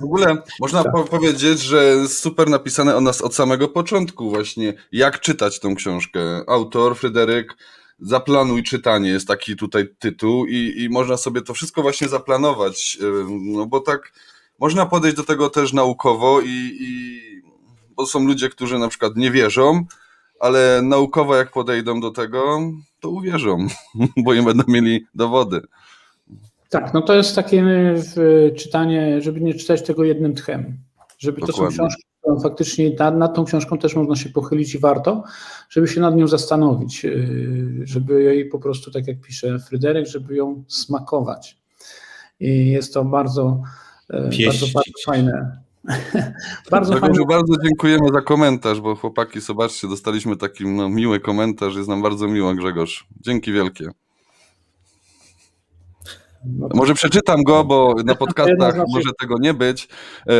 [0.00, 1.08] w ogóle można tak.
[1.10, 6.20] powiedzieć, że jest super napisane o nas od samego początku właśnie, jak czytać tą książkę.
[6.46, 7.56] Autor, Fryderyk,
[8.00, 12.98] zaplanuj czytanie, jest taki tutaj tytuł i, i można sobie to wszystko właśnie zaplanować,
[13.30, 14.12] no bo tak
[14.58, 17.20] można podejść do tego też naukowo i, i
[17.96, 19.84] bo są ludzie, którzy na przykład nie wierzą,
[20.40, 22.60] ale naukowo jak podejdą do tego,
[23.00, 23.66] to uwierzą,
[24.24, 25.62] bo im będą mieli dowody.
[26.74, 27.64] Tak, no to jest takie
[28.56, 30.78] czytanie, żeby nie czytać tego jednym tchem.
[31.18, 31.64] Żeby Dokładnie.
[31.64, 35.24] to są książki, to faktycznie nad, nad tą książką też można się pochylić i warto,
[35.70, 40.36] żeby się nad nią zastanowić, yy, żeby jej po prostu, tak jak pisze Fryderyk, żeby
[40.36, 41.58] ją smakować.
[42.40, 43.62] I jest to bardzo,
[44.10, 45.58] yy, bardzo, bardzo fajne.
[46.70, 47.24] bardzo fajne.
[47.28, 52.28] Bardzo dziękujemy za komentarz, bo chłopaki, zobaczcie, dostaliśmy taki no, miły komentarz, jest nam bardzo
[52.28, 53.06] miło, Grzegorz.
[53.20, 54.03] Dzięki wielkie.
[56.46, 59.88] No, Może przeczytam go, bo na podcastach z naszych- może tego nie być.
[60.28, 60.34] E,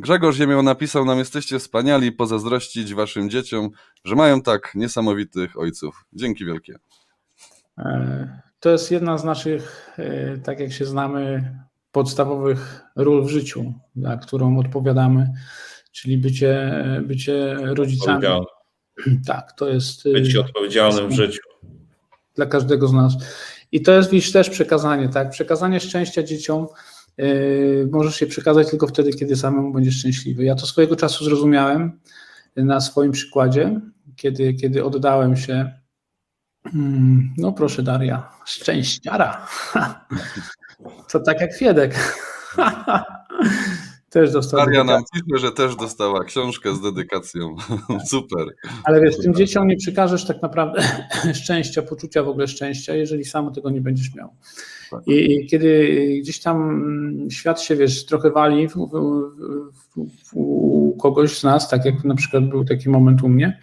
[0.00, 3.70] Grzegorz Ziemią napisał nam, jesteście wspaniali, pozazdrościć waszym dzieciom,
[4.04, 6.04] że mają tak niesamowitych ojców.
[6.12, 6.74] Dzięki wielkie.
[7.78, 11.54] E, To jest jedna z naszych, e, tak jak się znamy,
[11.92, 15.32] podstawowych ról w życiu, za którą odpowiadamy,
[15.92, 16.72] czyli bycie,
[17.06, 18.26] bycie rodzicami.
[19.26, 21.40] Tak, to jest e, Być odpowiedzialnym w życiu.
[22.34, 23.14] dla każdego z nas.
[23.72, 25.30] I to jest widzisz, też przekazanie, tak?
[25.30, 26.66] Przekazanie szczęścia dzieciom
[27.18, 30.44] yy, możesz je przekazać tylko wtedy, kiedy samemu będziesz szczęśliwy.
[30.44, 32.00] Ja to swojego czasu zrozumiałem
[32.56, 33.80] na swoim przykładzie,
[34.16, 35.72] kiedy, kiedy oddałem się.
[36.74, 39.46] mm, No proszę Daria, szczęściara.
[41.12, 41.94] To tak jak Fiedek.
[44.10, 44.60] Też dostał.
[44.60, 47.56] Daria nam pisze, że też dostała książkę z dedykacją.
[48.10, 48.46] Super.
[48.84, 50.82] Ale wiesz, tym dzieciom nie przekażesz tak naprawdę
[51.42, 54.28] szczęścia, poczucia w ogóle szczęścia, jeżeli sam tego nie będziesz miał.
[54.90, 55.00] Tak.
[55.06, 55.88] I, I kiedy
[56.22, 56.82] gdzieś tam
[57.30, 58.90] świat się, wiesz, trochę wali w, w,
[60.24, 63.60] w, u kogoś z nas, tak jak na przykład był taki moment u mnie,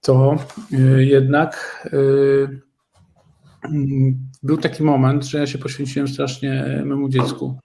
[0.00, 0.36] to
[0.72, 2.60] y, jednak y,
[3.64, 7.58] mm, był taki moment, że ja się poświęciłem strasznie memu dziecku.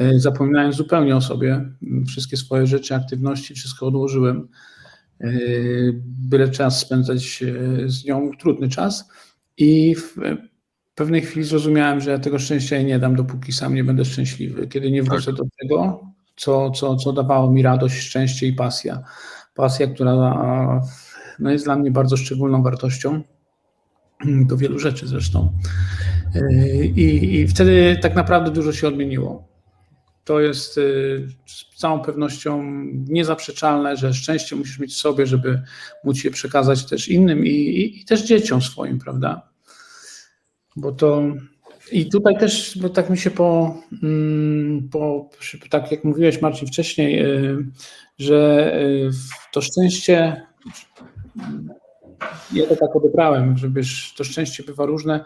[0.00, 1.70] Y, Zapominając zupełnie o sobie,
[2.06, 4.48] wszystkie swoje rzeczy, aktywności, wszystko odłożyłem.
[5.24, 9.08] Y, Byle czas spędzać y, z nią, trudny czas.
[9.56, 10.16] I w
[10.94, 14.66] pewnej chwili zrozumiałem, że ja tego szczęścia jej nie dam, dopóki sam nie będę szczęśliwy.
[14.68, 16.00] Kiedy nie wrócę do tego,
[16.36, 19.02] co, co, co dawało mi radość, szczęście i pasja.
[19.54, 20.82] Pasja, która
[21.38, 23.22] no, jest dla mnie bardzo szczególną wartością,
[24.46, 25.52] do wielu rzeczy zresztą.
[26.96, 29.48] I, I wtedy tak naprawdę dużo się odmieniło.
[30.28, 32.62] To jest y, z całą pewnością
[33.08, 35.62] niezaprzeczalne, że szczęście musisz mieć sobie, żeby
[36.04, 39.48] móc je przekazać też innym i, i, i też dzieciom swoim, prawda?
[40.76, 41.22] Bo to.
[41.92, 45.30] I tutaj też, bo tak mi się po, mm, po
[45.70, 47.56] tak jak mówiłeś Marcin wcześniej, y,
[48.18, 49.10] że y,
[49.52, 50.46] to szczęście,
[52.52, 53.68] ja to tak odebrałem, że
[54.16, 55.24] to szczęście bywa różne,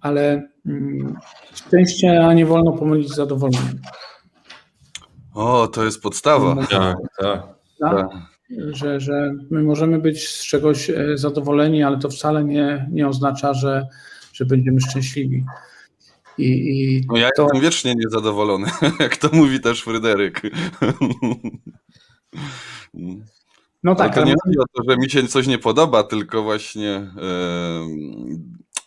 [0.00, 1.16] ale mm,
[1.54, 3.80] szczęście nie wolno pomylić z zadowoleniem.
[5.34, 6.66] O, to jest podstawa.
[6.66, 7.42] Tak, tak.
[7.80, 8.06] Tak?
[8.70, 13.54] Że, że my możemy być z czegoś e, zadowoleni, ale to wcale nie, nie oznacza,
[13.54, 13.86] że,
[14.32, 15.44] że będziemy szczęśliwi.
[16.38, 18.66] I, i No ja to, jestem wiecznie niezadowolony,
[19.00, 20.42] jak to mówi też Fryderyk.
[23.82, 26.02] no Ale tak, to ale nie chodzi o to, że mi się coś nie podoba,
[26.02, 27.10] tylko właśnie e,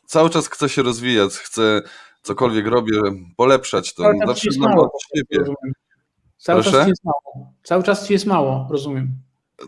[0.05, 1.81] cały czas chcę się rozwijać, chcę
[2.21, 3.01] cokolwiek robię,
[3.37, 4.11] polepszać to.
[4.27, 4.83] Zawsze mało.
[4.83, 5.45] od siebie.
[6.45, 6.85] Cały czas Proszę?
[6.85, 7.53] ci jest mało.
[7.63, 9.07] Cały czas ci jest mało, rozumiem.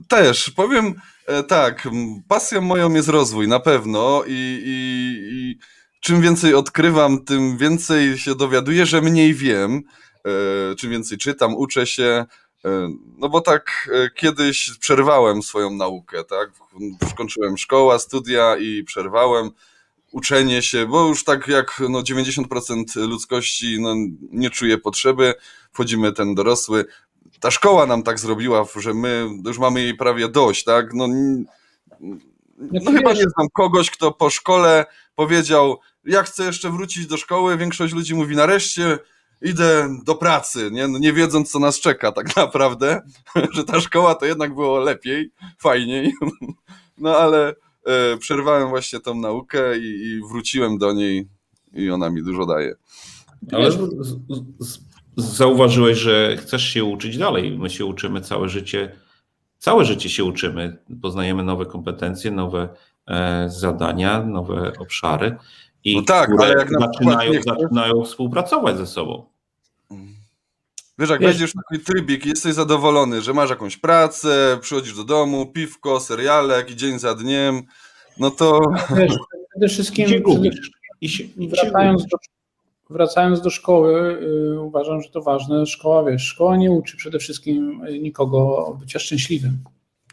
[0.08, 0.94] Też, powiem
[1.28, 1.88] e, tak,
[2.28, 5.60] pasją moją jest rozwój, na pewno i, i, i
[6.02, 9.84] czym więcej odkrywam, tym więcej się dowiaduję, że mniej wiem,
[10.72, 12.26] e, czym więcej czytam, uczę się,
[12.66, 16.52] e, no bo tak e, kiedyś przerwałem swoją naukę, tak,
[17.12, 19.52] skończyłem szkoła, studia i przerwałem
[20.12, 23.96] uczenie się, bo już tak jak no 90% ludzkości no,
[24.32, 25.34] nie czuje potrzeby,
[25.78, 26.86] wchodzimy ten dorosły,
[27.40, 30.94] ta szkoła nam tak zrobiła, że my już mamy jej prawie dość, tak?
[30.94, 31.08] No,
[32.00, 32.18] no
[32.70, 34.86] Znaczy, chyba nie znam kogoś, kto po szkole
[35.16, 37.58] powiedział, ja chcę jeszcze wrócić do szkoły.
[37.58, 39.00] Większość ludzi mówi, nareszcie
[39.42, 43.02] idę do pracy, nie, no, nie wiedząc, co nas czeka tak naprawdę,
[43.56, 46.14] że ta szkoła to jednak było lepiej, fajniej.
[47.00, 51.28] No ale e, przerwałem właśnie tą naukę i, i wróciłem do niej
[51.74, 52.76] i ona mi dużo daje.
[53.52, 53.76] Ale z,
[54.60, 54.87] z,
[55.18, 57.58] zauważyłeś, że chcesz się uczyć dalej.
[57.58, 58.96] My się uczymy całe życie.
[59.58, 60.78] Całe życie się uczymy.
[61.02, 62.70] Poznajemy nowe kompetencje, nowe
[63.08, 65.36] e, zadania, nowe obszary.
[65.84, 69.26] I No tak, ale jak zaczynają, chcesz- zaczynają współpracować ze sobą.
[71.00, 75.04] Wiesz, jak Wiesz- w taki trybik i jesteś zadowolony, że masz jakąś pracę, przychodzisz do
[75.04, 77.62] domu, piwko, serialek i dzień za dniem,
[78.20, 78.60] no to
[78.98, 79.14] Wiesz,
[79.50, 80.72] przede I wszystkim, się przede gubisz.
[81.02, 82.18] I się, i wracając do,
[82.90, 84.20] wracając do szkoły,
[84.56, 85.66] y, uważam, że to ważne.
[85.66, 89.58] Szkoła, wiesz, szkoła nie uczy przede wszystkim nikogo bycia szczęśliwym.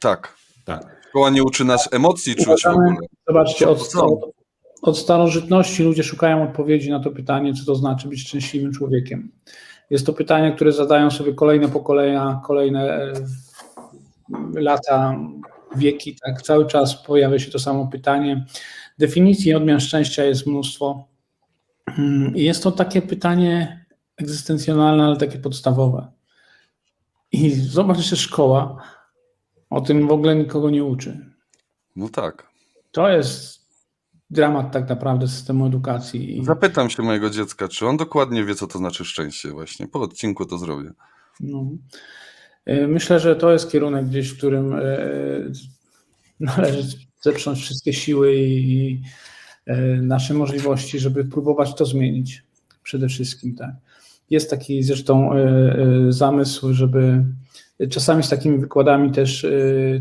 [0.01, 0.35] tak.
[0.65, 1.01] Tak.
[1.09, 3.07] Szkoła nie uczy nas emocji czuć w Uważamy- ogóle.
[3.29, 3.93] Zobaczcie, od,
[4.83, 9.33] od starożytności ludzie szukają odpowiedzi na to pytanie, co to znaczy być szczęśliwym człowiekiem.
[9.91, 13.13] Jest to pytanie, które zadają sobie kolejne pokolenia, kolejne e,
[14.55, 15.17] lata,
[15.77, 18.45] wieki, tak, cały czas pojawia się to samo pytanie.
[18.99, 21.05] Definicji odmian szczęścia jest mnóstwo.
[21.99, 23.85] Mm, jest to takie pytanie
[24.17, 26.13] egzystencjonalne, ale takie podstawowe.
[27.33, 28.83] I zobacz, że szkoła
[29.71, 31.31] o tym w ogóle nikogo nie uczy.
[31.97, 32.47] No tak.
[32.93, 33.65] To jest
[34.31, 36.45] dramat tak naprawdę systemu edukacji.
[36.45, 39.89] Zapytam się mojego dziecka, czy on dokładnie wie, co to znaczy szczęście właśnie.
[39.89, 40.91] Po odcinku to zrobię.
[41.41, 41.71] no.
[42.69, 45.53] Y, Myślę, że to jest kierunek gdzieś, w którym y,
[46.41, 46.83] należy
[47.21, 49.03] zeprzeć wszystkie siły i
[50.03, 52.43] nasze możliwości, żeby próbować to zmienić
[52.83, 53.55] przede wszystkim.
[53.55, 53.75] Tak.
[54.31, 55.39] Jest taki zresztą y,
[56.09, 57.25] y, zamysł, żeby
[57.91, 59.47] czasami z takimi wykładami też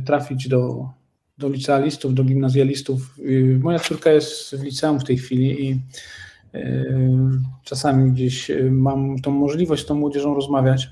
[0.05, 0.89] trafić do,
[1.37, 3.15] do licealistów, do gimnazjalistów.
[3.59, 5.79] Moja córka jest w liceum w tej chwili i
[7.63, 10.89] czasami gdzieś mam tą możliwość z tą młodzieżą rozmawiać.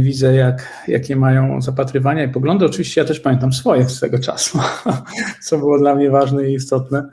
[0.00, 2.64] Widzę, jak, jakie mają zapatrywania i poglądy.
[2.64, 4.58] Oczywiście ja też pamiętam swoje z tego czasu,
[5.46, 7.08] co było dla mnie ważne i istotne.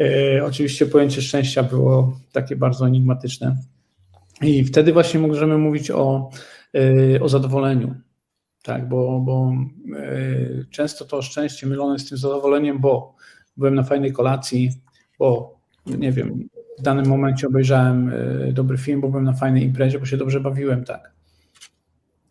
[0.00, 3.56] Y, Oczywiście pojęcie szczęścia było takie bardzo enigmatyczne.
[4.42, 6.30] I wtedy właśnie możemy mówić o,
[6.76, 7.94] y, o zadowoleniu.
[8.62, 9.52] Tak, bo, bo
[9.96, 13.14] y, często to szczęście mylone jest z tym zadowoleniem, bo
[13.56, 14.70] byłem na fajnej kolacji,
[15.18, 18.12] bo nie wiem, w danym momencie obejrzałem
[18.52, 21.12] dobry film, bo byłem na fajnej imprezie, bo się dobrze bawiłem, tak.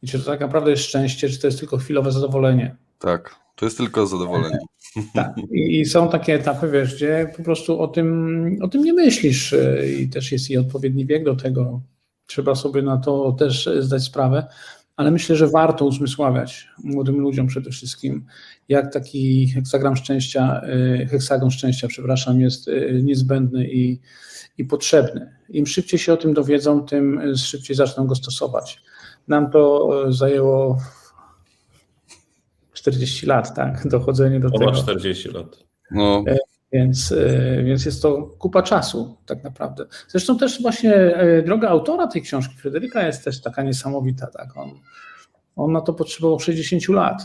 [0.02, 2.76] I czy to tak naprawdę jest szczęście, czy to jest tylko chwilowe zadowolenie?
[3.00, 4.58] Tak, to jest tylko zadowolenie.
[5.14, 5.34] Tak.
[5.52, 9.96] I, są takie etapy, wiesz, gdzie po prostu o tym, o tym nie myślisz y,
[10.00, 11.82] i też jest i odpowiedni wiek do tego.
[12.26, 14.48] Trzeba sobie na to też zdać sprawę,
[14.96, 18.26] ale myślę, że warto uzmysławiać młodym ludziom przede wszystkim,
[18.70, 20.62] jak taki heksagram szczęścia,
[21.02, 24.00] y, heksagon szczęścia, przepraszam, jest y, niezbędny i,
[24.58, 25.36] i potrzebny.
[25.50, 28.82] Im szybciej się o tym dowiedzą, tym szybciej zaczną go stosować.
[29.28, 30.78] Nam to zajęło
[32.80, 34.66] 40 lat, tak, dochodzenie do tego.
[34.66, 35.64] Ponad 40 lat.
[35.92, 36.24] No,
[36.74, 39.86] Więc, e, więc jest to kupa czasu, tak naprawdę.
[40.08, 44.28] Zresztą też właśnie e, droga autora tej książki, Fryderyka, jest też taka niesamowita.
[44.28, 44.58] Tak?
[44.58, 44.72] On,
[45.56, 47.22] on na to potrzebował 60 lat,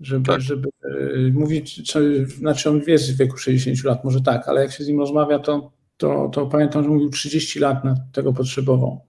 [0.00, 0.40] żeby, Tak.
[0.40, 4.72] żeby e, mówić, czy, znaczy on jest w wieku 60 lat, może tak, ale jak
[4.72, 9.00] się z nim rozmawia, to, to, to pamiętam, że mówił 30 lat na tego potrzebował.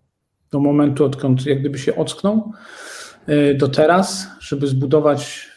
[0.51, 2.51] Do momentu, odkąd jak gdyby się ocknął,
[3.27, 5.48] e, do teraz, żeby zbudować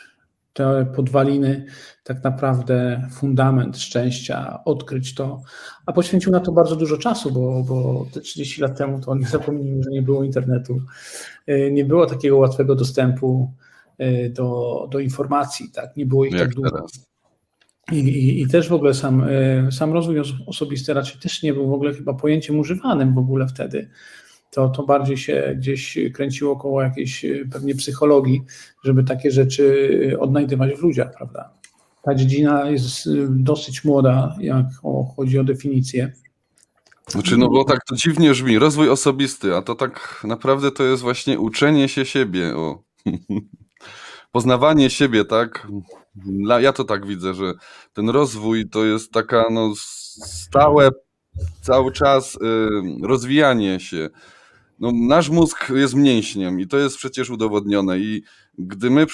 [0.52, 1.66] te podwaliny,
[2.04, 5.42] tak naprawdę fundament szczęścia, odkryć to,
[5.86, 9.26] a poświęcił na to bardzo dużo czasu, bo, bo te 30 lat temu to nie
[9.26, 10.80] zapomnijmy, że nie było internetu,
[11.48, 13.52] y, nie było takiego łatwego dostępu
[14.00, 16.70] y, do, do informacji, tak, nie było ich tak jak dużo.
[16.70, 17.12] teraz.
[17.92, 21.52] I, i, I też w ogóle sam, y, sam rozwój os- osobisty raczej też nie
[21.54, 23.88] był w ogóle chyba pojęciem używanym w ogóle wtedy.
[24.52, 28.42] To, to bardziej się gdzieś kręciło koło jakiejś y, pewnie psychologii,
[28.84, 29.62] żeby takie rzeczy
[30.12, 31.50] y, odnajdywać w ludziach, prawda?
[32.02, 34.66] Ta dziedzina jest y, dosyć młoda, jak
[35.16, 36.12] chodzi o definicję.
[37.08, 41.02] Znaczy, no bo tak to dziwnie brzmi, rozwój osobisty, a to tak naprawdę to jest
[41.02, 42.82] właśnie uczenie się siebie, o.
[44.32, 45.68] Poznawanie siebie, tak?
[46.60, 47.52] Ja to tak widzę, że
[47.92, 50.90] ten rozwój to jest taka no stałe,
[51.60, 52.38] cały czas
[53.02, 54.10] rozwijanie się.
[54.82, 58.22] No, nasz mózg jest mięśniem i to jest przecież udowodnione i
[58.58, 59.06] gdy my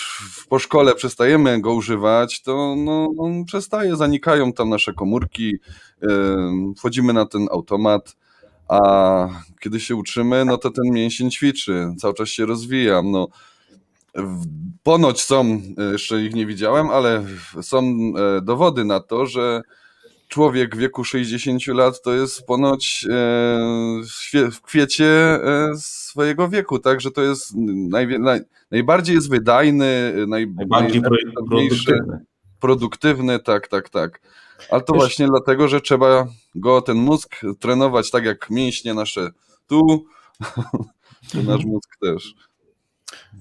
[0.49, 5.59] po szkole przestajemy go używać, to no, on przestaje, zanikają tam nasze komórki,
[6.77, 8.17] wchodzimy na ten automat,
[8.69, 8.81] a
[9.61, 13.03] kiedy się uczymy, no to ten mięsień ćwiczy, cały czas się rozwija.
[13.03, 13.29] No,
[14.83, 17.25] ponoć są, e, jeszcze ich nie widziałem, ale
[17.63, 19.63] są e, dowody na to, że
[20.29, 27.01] człowiek w wieku 60 lat to jest ponoć e, w kwiecie e, swojego wieku, tak,
[27.01, 27.55] że to jest
[27.89, 28.41] najwie, naj,
[28.71, 32.25] najbardziej jest wydajny, naj, Najbardziej produktywny.
[32.61, 34.21] produktywny, tak, tak, tak.
[34.71, 39.31] Ale to Wiesz- właśnie dlatego, że trzeba go, ten mózg, trenować tak jak mięśnie nasze
[39.67, 40.05] tu,
[41.33, 42.35] to nasz mózg też.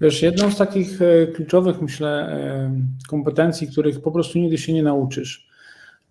[0.01, 2.71] Wiesz, jedną z takich e, kluczowych, myślę, e,
[3.09, 5.46] kompetencji, których po prostu nigdy się nie nauczysz,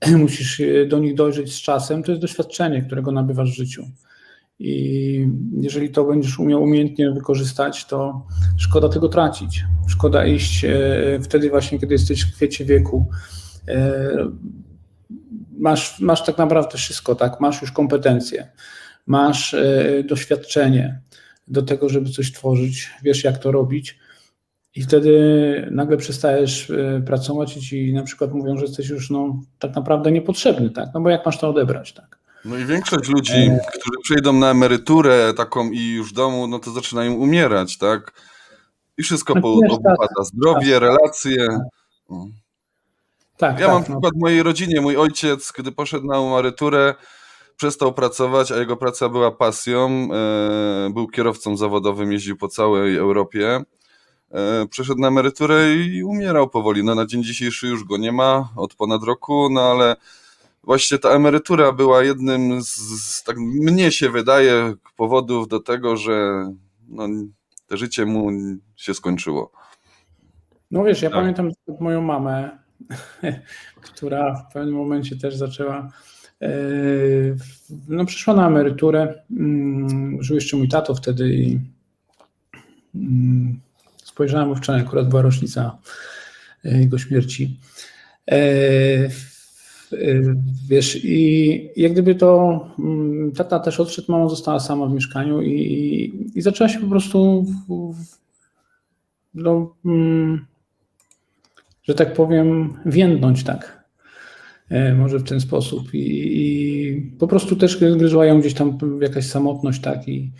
[0.18, 3.84] musisz e, do nich dojrzeć z czasem, to jest doświadczenie, którego nabywasz w życiu.
[4.58, 5.28] I
[5.60, 8.26] jeżeli to będziesz umiał umiejętnie wykorzystać, to
[8.56, 9.64] szkoda tego tracić.
[9.88, 10.70] Szkoda iść e,
[11.22, 13.06] wtedy właśnie, kiedy jesteś w kwiecie wieku.
[13.68, 14.10] E,
[15.58, 17.40] Masz, masz tak naprawdę wszystko, tak?
[17.40, 18.48] Masz już kompetencje,
[19.06, 19.56] masz
[20.08, 21.00] doświadczenie
[21.48, 23.98] do tego, żeby coś tworzyć, wiesz jak to robić.
[24.76, 29.42] I wtedy nagle przestajesz e, pracować i ci na przykład mówią, że jesteś już no,
[29.58, 30.88] tak naprawdę niepotrzebny, tak?
[30.94, 32.18] No bo jak masz to odebrać, tak?
[32.44, 36.70] No i większość ludzi, którzy przejdą na emeryturę taką i już w domu, no to
[36.70, 38.12] zaczynają umierać, tak?
[38.98, 40.24] I wszystko No, po- obupada.
[40.24, 41.46] Zdrowie, relacje.
[42.10, 42.26] No.
[43.36, 43.84] Tak, Ja tak, mam no.
[43.84, 44.80] przykład w mojej rodzinie.
[44.80, 46.94] Mój ojciec, kiedy poszedł na emeryturę,
[47.56, 50.08] przestał pracować, a jego praca była pasją.
[50.12, 53.62] E, Był kierowcą zawodowym, jeździł po całej Europie.
[54.36, 56.84] E, Przeszedł na emeryturę i umierał powoli.
[56.84, 59.96] No, na dzień dzisiejszy już go nie ma od ponad roku, no ale
[60.64, 66.46] właśnie ta emerytura była jednym z, z tak mnie się wydaje, powodów do tego, że
[66.88, 67.08] no,
[67.66, 68.30] to życie mu
[68.76, 69.52] się skończyło.
[70.70, 71.18] No wiesz, ja Tak.
[71.18, 72.58] pamiętam moją mamę,
[73.82, 75.88] która w pewnym momencie też zaczęła.
[76.42, 76.48] e,
[77.88, 79.22] No, przyszła na emeryturę.
[79.30, 81.60] mm, Żył jeszcze mój tato wtedy i
[84.16, 85.78] spojrzałem wczoraj, akurat była rocznica
[86.64, 87.60] e, jego śmierci.
[88.30, 89.10] E, e,
[90.68, 96.30] Wiesz, i jak gdyby to mm, tata też odszedł, mama została sama w mieszkaniu i,
[96.34, 98.18] i, zaczęła się po prostu w, w,
[99.34, 100.46] no, mm,
[101.82, 103.86] że tak powiem, więdnąć tak.
[104.96, 105.94] Może w ten sposób.
[105.94, 105.98] I,
[106.40, 110.32] i po prostu też gryzła ją gdzieś tam jakaś samotność, tak i,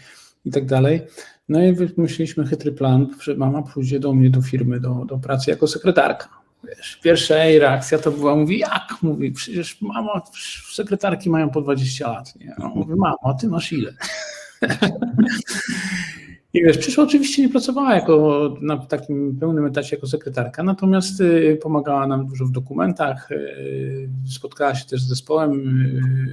[0.44, 1.00] i tak dalej.
[1.48, 5.50] No i wymyśliliśmy chytry plan, że mama pójdzie do mnie do firmy, do, do pracy
[5.50, 6.28] jako sekretarka.
[6.64, 8.96] Wiesz, pierwsza jej reakcja to była, mówi, jak?
[9.02, 10.22] Mówi, przecież mama,
[10.72, 12.36] sekretarki mają po 20 lat.
[12.36, 12.54] Nie?
[12.54, 13.94] A mówi, mamo, a ty masz ile?
[16.54, 21.58] I wiesz, przyszła oczywiście nie pracowała jako na takim pełnym etacie jako sekretarka, natomiast y,
[21.62, 25.78] pomagała nam dużo w dokumentach, y, spotkała się też z zespołem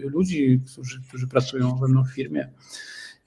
[0.06, 2.50] y, ludzi, którzy, którzy pracują we mną w firmie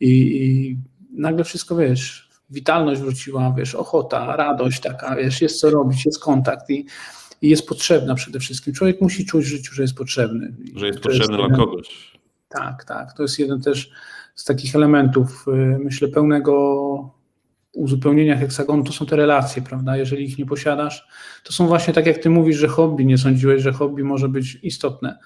[0.01, 0.79] i, i
[1.17, 6.71] nagle wszystko, wiesz, witalność wróciła, wiesz, ochota, radość taka, wiesz, jest co robić, jest kontakt
[6.71, 6.87] i,
[7.43, 8.75] i jest potrzebna przede wszystkim.
[8.75, 10.55] Człowiek musi czuć w życiu, że jest potrzebny.
[10.75, 12.13] Że jest potrzebny dla kogoś.
[12.49, 13.13] tak, tak.
[13.13, 13.91] To jest jeden też
[14.35, 17.17] z takich elementów, y, myślę, pełnego
[17.73, 18.85] uzupełnienia heksagonu.
[18.85, 19.97] To są te relacje, prawda?
[19.97, 21.09] Jeżeli ich nie posiadasz,
[21.45, 24.59] to są właśnie tak, jak ty mówisz, że hobby, nie sądziłeś, że hobby może być
[24.63, 25.19] istotne.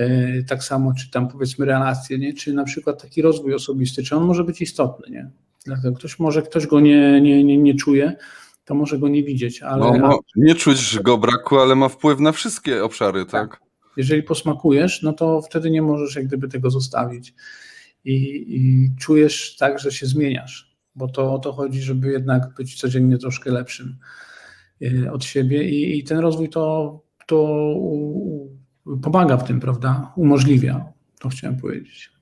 [0.00, 2.32] Y, Tak samo, czy tam powiedzmy relacje, nie?
[2.34, 5.30] czy na przykład taki rozwój osobisty, czy on może być istotny, nie?
[5.66, 8.16] Dlatego ktoś może, ktoś go nie, nie, nie, nie czuje,
[8.64, 12.20] to może go nie widzieć, ale No, no, nie czuć go braku, ale ma wpływ
[12.20, 13.68] na wszystkie obszary, tak?
[13.98, 17.34] jeżeli posmakujesz, no to wtedy nie możesz jak gdyby tego zostawić.
[18.04, 18.14] I,
[18.48, 23.18] i czujesz tak, że się zmieniasz, bo to o to chodzi, żeby jednak być codziennie
[23.18, 23.98] troszkę lepszym
[24.82, 27.74] y, od siebie i, i ten rozwój to, to
[29.02, 30.12] pomaga w tym, prawda?
[30.16, 30.84] Umożliwia,
[31.18, 32.18] to chciałem powiedzieć.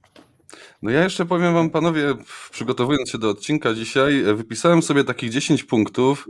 [0.82, 2.14] No ja jeszcze powiem wam, panowie,
[2.50, 6.28] przygotowując się do odcinka dzisiaj, e, wypisałem sobie takich 10 punktów,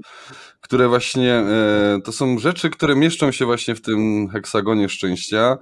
[0.61, 5.59] które właśnie e, to są rzeczy, które mieszczą się właśnie w tym heksagonie szczęścia.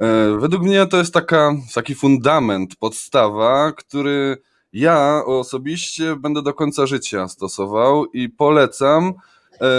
[0.00, 4.36] E, według mnie to jest taka, taki fundament, podstawa, który
[4.72, 9.12] ja osobiście będę do końca życia stosował i polecam,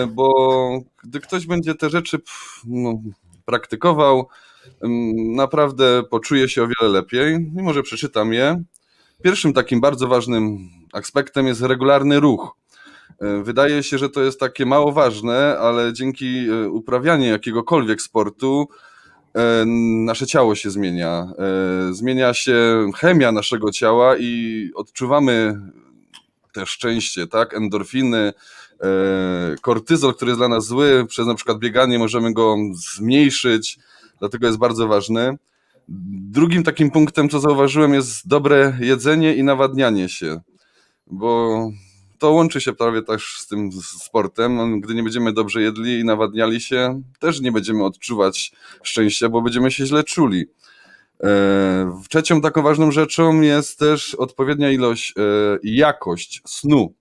[0.10, 0.32] bo
[1.04, 2.20] gdy ktoś będzie te rzeczy
[2.66, 3.02] no,
[3.48, 4.28] praktykował,
[5.36, 8.64] naprawdę poczuje się o wiele lepiej i może przeczytam je.
[9.24, 12.56] Pierwszym takim bardzo ważnym aspektem jest regularny ruch.
[13.22, 18.68] E, Wydaje się, że to jest takie mało ważne, ale dzięki e, uprawianiu jakiegokolwiek sportu
[19.34, 19.66] e,
[20.06, 21.28] nasze ciało się zmienia.
[21.92, 25.62] Zmienia się chemia naszego ciała i odczuwamy
[26.54, 27.54] te szczęście, tak?
[27.54, 28.34] Endorfiny,
[29.62, 33.80] kortyzol, który jest dla nas zły, przez na przykład bieganie możemy go zmniejszyć,
[34.20, 35.38] dlatego jest bardzo ważny.
[36.30, 40.42] Drugim takim punktem, co zauważyłem, jest dobre jedzenie i nawadnianie się,
[41.08, 41.60] bo
[42.20, 44.82] to łączy się prawie też z tym sportem.
[44.82, 48.52] Gdy nie będziemy dobrze jedli i nawadniali się, też nie będziemy odczuwać
[48.84, 50.46] szczęścia, bo będziemy się źle czuli.
[51.24, 55.22] E, Trzecią taką ważną rzeczą jest też odpowiednia ilość e,
[55.64, 56.94] i jakość snu.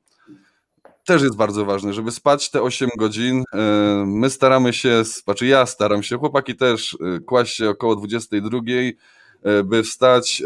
[1.06, 3.44] Też jest bardzo ważne, żeby spać te 8 godzin.
[3.54, 8.60] E, My staramy się, znaczy ja staram się, chłopaki też, e, kłaść się około 22,
[9.42, 10.42] e, by wstać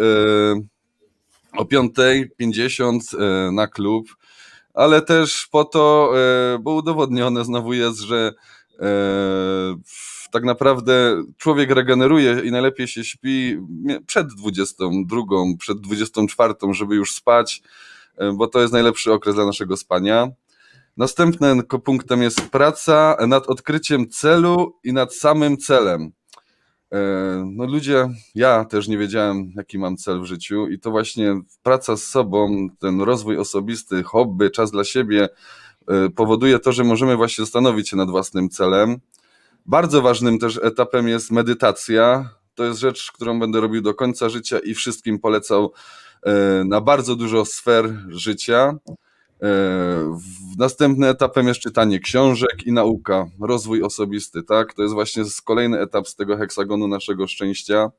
[1.53, 4.17] o 5.50 e, na klub,
[4.75, 6.13] ale też po to,
[6.61, 8.33] bo udowodnione znowu jest, że
[10.31, 13.59] tak naprawdę człowiek regeneruje i najlepiej się śpi
[14.07, 15.23] przed 22,
[15.59, 17.63] przed 24, żeby już spać,
[18.35, 20.29] bo to jest najlepszy okres dla naszego spania.
[21.01, 26.13] Następnym punktem jest praca nad odkryciem celu i nad samym celem.
[26.93, 26.99] E,
[27.47, 31.97] No ludzie, ja też nie wiedziałem, jaki mam cel w życiu i to właśnie praca
[31.97, 35.29] z sobą, ten rozwój osobisty, hobby, czas dla siebie
[35.89, 39.01] e, powoduje to, że możemy właśnie zastanowić się nad własnym celem.
[39.67, 42.31] Bardzo ważnym też etapem jest medytacja.
[42.55, 45.73] To jest rzecz, którą będę robił do końca życia i wszystkim polecał
[46.23, 48.79] e, na bardzo dużo sfer życia.
[49.43, 54.75] W- Następnym etapem jest czytanie książek i nauka, rozwój osobisty, tak?
[54.75, 57.91] To jest właśnie kolejny etap z tego heksagonu naszego szczęścia.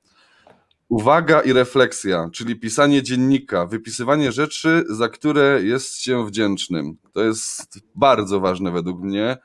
[0.90, 6.98] Uwaga i refleksja, czyli pisanie dziennika, wypisywanie rzeczy, za które jest się wdzięcznym.
[7.14, 9.38] To jest bardzo ważne według mnie.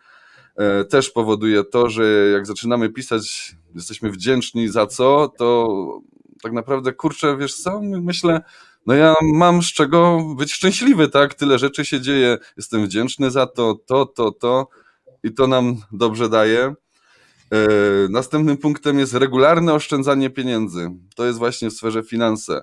[0.56, 5.68] E, Też powoduje to, że jak zaczynamy pisać, jesteśmy wdzięczni za co, to
[6.42, 8.40] tak naprawdę, kurczę, wiesz co, myślę,
[8.86, 11.34] no ja mam z czego być szczęśliwy, tak?
[11.34, 14.68] Tyle rzeczy się dzieje, jestem wdzięczny za to, to, to, to
[15.22, 16.74] i to nam dobrze daje.
[17.52, 17.66] E,
[18.10, 20.90] Następnym punktem jest regularne oszczędzanie pieniędzy.
[21.16, 22.60] To jest właśnie w sferze finanse.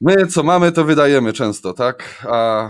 [0.00, 2.26] My, co mamy, to wydajemy często, tak?
[2.30, 2.68] A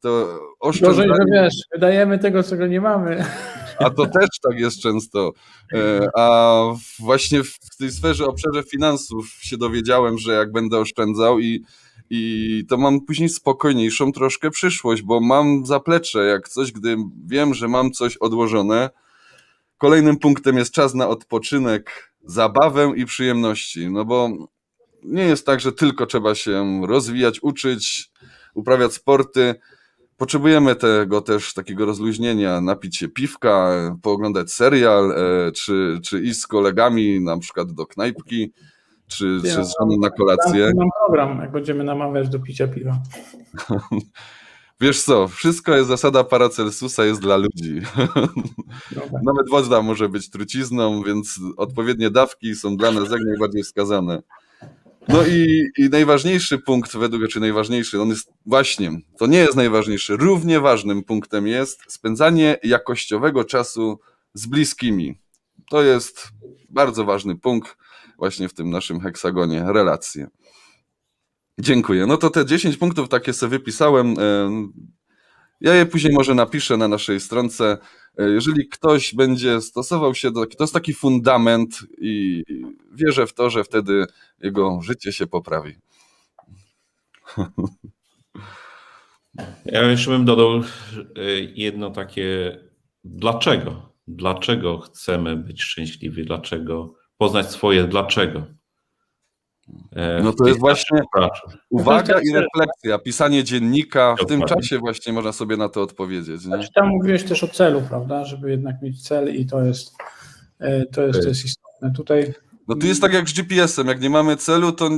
[0.00, 1.08] to Gorzej, oszczędzanie...
[1.08, 3.24] że wiesz, wydajemy tego, czego nie mamy.
[3.78, 5.32] A to też tak jest często.
[5.74, 6.60] E, A
[6.98, 11.64] właśnie w tej sferze, obszarze finansów się dowiedziałem, że jak będę oszczędzał i,
[12.10, 16.96] i to mam później spokojniejszą troszkę przyszłość, bo mam zaplecze, jak coś, gdy
[17.26, 18.90] wiem, że mam coś odłożone.
[19.78, 24.30] Kolejnym punktem jest czas na odpoczynek, zabawę i przyjemności, no bo
[25.02, 28.10] nie jest tak, że tylko trzeba się rozwijać, uczyć,
[28.54, 29.54] uprawiać sporty.
[30.16, 33.70] Potrzebujemy tego też takiego rozluźnienia, napić się piwka,
[34.02, 38.52] pooglądać serial, e, czy, czy iść z kolegami na przykład do knajpki,
[39.06, 40.72] czy, Ja czy z żoną na kolację.
[40.76, 42.98] Mam program, jak będziemy namawiać do picia piwa.
[44.80, 47.80] Wiesz co, wszystko jest zasada Paracelsusa, jest dla ludzi.
[48.90, 49.20] Dobra.
[49.24, 54.22] Nawet woda może być trucizną, więc odpowiednie dawki są dla nas jak najbardziej wskazane.
[55.08, 60.16] No i, i najważniejszy punkt, według czy najważniejszy, on jest właśnie, to nie jest najważniejszy,
[60.16, 64.00] równie ważnym punktem jest spędzanie jakościowego czasu
[64.34, 65.18] z bliskimi.
[65.70, 66.28] To jest
[66.70, 67.76] bardzo ważny punkt
[68.18, 70.26] właśnie w tym naszym heksagonie, relacje.
[71.58, 72.06] Dziękuję.
[72.06, 74.14] No to te 10 punktów takie sobie wypisałem.
[75.60, 77.78] Ja je później może napiszę na naszej stronce.
[78.18, 80.46] E, Jeżeli ktoś będzie stosował się do.
[80.46, 82.42] To jest taki fundament, i
[82.92, 84.06] wierzę w to, że wtedy
[84.40, 85.74] jego życie się poprawi.
[89.64, 92.58] Ja jeszcze bym dodał y, jedno takie
[93.04, 93.94] dlaczego.
[94.08, 96.24] Dlaczego chcemy być szczęśliwi?
[96.24, 98.46] Dlaczego poznać swoje dlaczego?
[99.92, 101.02] E, No to jest właśnie
[101.70, 104.14] uwaga i refleksja, pisanie dziennika.
[104.22, 106.28] W tym czasie właśnie można sobie na to odpowiedzieć.
[106.28, 106.38] Nie?
[106.38, 108.24] Znaczy, tam mówiłeś też o celu, prawda?
[108.24, 109.94] Żeby jednak mieć cel i to jest,
[110.58, 111.92] e, to jest, to jest istotne.
[111.92, 112.34] Tutaj
[112.68, 114.90] No tu jest tak jak z GPS-em, jak nie mamy celu, to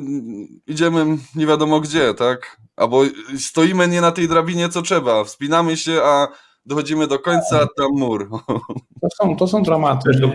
[0.67, 2.57] idziemy nie wiadomo gdzie, tak?
[2.77, 3.03] Albo
[3.39, 6.29] stoimy nie na tej drabinie, co trzeba, wspinamy się, a
[6.67, 8.31] dochodzimy do końca, a tam mur.
[9.03, 10.21] to są, to są dramaty.
[10.21, 10.31] To-?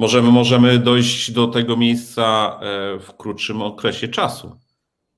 [0.00, 4.56] Możemy, możemy dojść do tego miejsca e, w krótszym okresie czasu,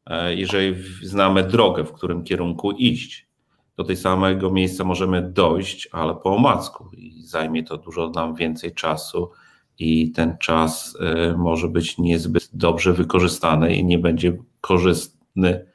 [0.06, 3.28] e, jeżeli znamy drogę, w którym kierunku iść.
[3.76, 8.74] Do tej samego miejsca możemy dojść, ale po omacku i zajmie to dużo nam więcej
[8.74, 9.30] czasu
[9.78, 15.66] i ten czas e, może być niezbyt dobrze wykorzystany i nie będzie korzystny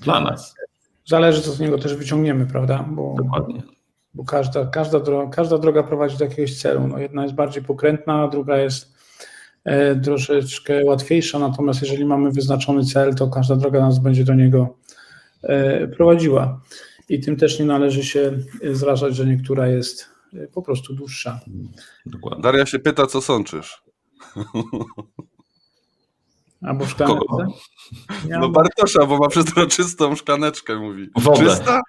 [0.00, 0.54] dla nas.
[1.06, 2.84] Zależy, co z niego też wyciągniemy, prawda?
[2.90, 3.62] Bo, Dokładnie.
[4.14, 6.88] Bo każda, każda, droga, każda droga prowadzi do jakiegoś celu.
[6.88, 8.94] No, jedna jest bardziej pokrętna, druga jest
[9.64, 11.38] e, troszeczkę łatwiejsza.
[11.38, 14.76] Natomiast jeżeli mamy wyznaczony cel, to każda droga nas będzie do niego
[15.42, 16.60] e, prowadziła.
[17.08, 20.12] I tym też nie należy się e, zrażać, że niektóra jest
[20.52, 21.40] po prostu dłuższa.
[22.06, 22.42] Dokładnie.
[22.42, 23.82] Daria się pyta, co sączysz?
[26.62, 27.14] Albo w szklance.
[27.14, 27.46] Kogo?
[28.28, 31.10] Ja No Bartosza, bo ma przezroczystą szklaneczkę, mówi.
[31.16, 31.44] Wodę.
[31.44, 31.80] Czysta?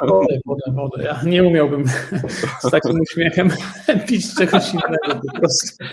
[0.00, 1.02] wodę, wodę, wodę.
[1.02, 1.84] Ja nie umiałbym
[2.60, 3.50] z takim uśmiechem
[4.08, 5.84] pić czegoś innego po prostu.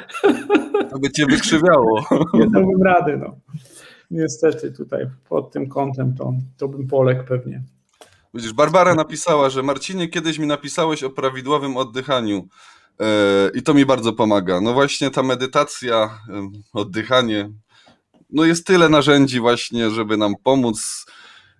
[0.91, 2.05] To by cię wykrzywiało.
[2.33, 3.35] Nie dałbym rady, no.
[4.11, 7.63] Niestety tutaj pod tym kątem to, to bym poległ pewnie.
[8.33, 12.47] Widzisz, Barbara napisała, że Marcinie, kiedyś mi napisałeś o prawidłowym oddychaniu
[12.99, 13.05] e,
[13.53, 14.61] i to mi bardzo pomaga.
[14.61, 17.49] No właśnie ta medytacja, em, oddychanie,
[18.29, 21.05] no jest tyle narzędzi właśnie, żeby nam pomóc.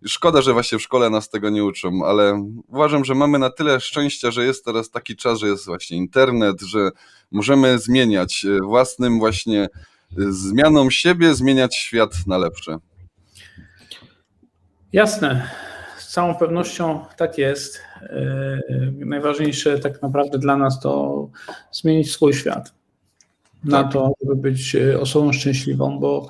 [0.05, 3.80] Szkoda, że właśnie w szkole nas tego nie uczą, ale uważam, że mamy na tyle
[3.80, 6.89] szczęścia, że jest teraz taki czas, że jest właśnie internet, że
[7.32, 9.68] możemy zmieniać e, własnym właśnie e,
[10.18, 12.78] zmianą siebie, zmieniać świat na lepsze.
[14.93, 15.49] Jasne,
[15.97, 17.80] z całą pewnością tak jest.
[18.70, 21.30] Yy, Najważniejsze tak naprawdę dla nas to
[21.72, 22.76] zmienić swój świat
[23.64, 23.93] na Tak.
[23.93, 26.30] to, żeby być yy, osobą szczęśliwą, bo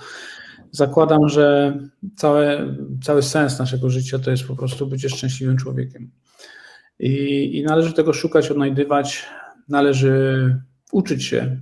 [0.71, 1.77] zakładam, że
[2.15, 6.11] całe, cały sens naszego życia to jest po prostu bycie szczęśliwym człowiekiem.
[6.99, 9.25] I, I należy tego szukać, odnajdywać,
[9.69, 10.55] należy
[10.91, 11.59] uczyć się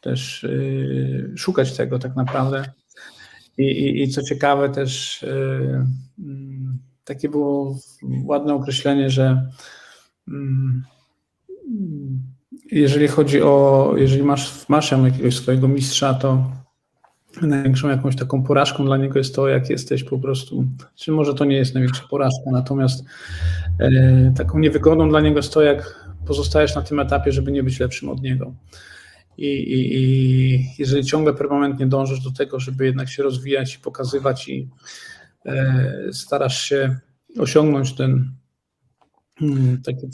[0.00, 2.64] też yy, szukać tego tak naprawdę.
[3.58, 5.84] I, i, I co ciekawe, też yy,
[7.04, 7.78] takie było
[8.24, 9.50] ładne określenie, że
[10.28, 10.84] mm,
[12.72, 16.50] jeżeli chodzi o, jeżeli masz, masz jakiegoś swojego mistrza, to
[17.42, 20.64] największą jakąś taką porażką dla niego jest to, jak jesteś po prostu,
[20.94, 23.04] czy może to nie jest największa porażka, natomiast
[23.80, 27.80] e, taką niewygodą dla niego jest to, jak pozostajesz na tym etapie, żeby nie być
[27.80, 28.54] lepszym od niego.
[29.38, 34.48] I, i, I, jeżeli ciągle permanentnie dążysz do tego, żeby jednak się rozwijać i pokazywać
[34.48, 34.68] i
[35.46, 36.96] e, starasz się
[37.38, 38.32] osiągnąć ten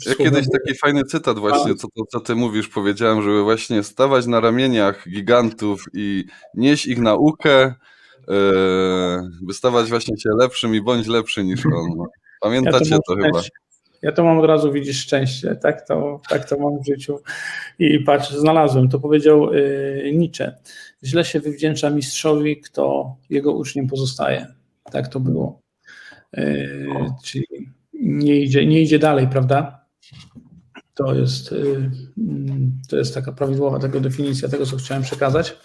[0.05, 4.39] Ja kiedyś taki fajny cytat właśnie, co, co ty mówisz, powiedziałem, żeby właśnie stawać na
[4.39, 7.73] ramieniach gigantów i nieść ich naukę, e,
[9.41, 11.89] by stawać właśnie się lepszym i bądź lepszy niż on.
[11.97, 12.05] No.
[12.41, 13.41] Pamiętacie ja to, to chyba?
[14.01, 17.19] Ja to mam od razu, widzisz, szczęście, tak to, tak to mam w życiu.
[17.79, 20.55] I patrz, znalazłem, to powiedział y, Nietzsche.
[21.03, 24.47] Źle się wywdzięcza mistrzowi, kto jego uczniem pozostaje.
[24.91, 25.59] Tak to było.
[26.37, 26.87] Y,
[27.23, 29.85] czyli nie idzie, nie idzie dalej, prawda?
[30.93, 31.91] To jest, y,
[32.89, 35.57] to jest taka prawidłowa tego definicja tego, co chciałem przekazać.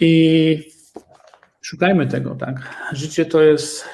[0.00, 0.72] I
[1.60, 2.76] szukajmy tego, tak?
[2.92, 3.84] Życie to jest,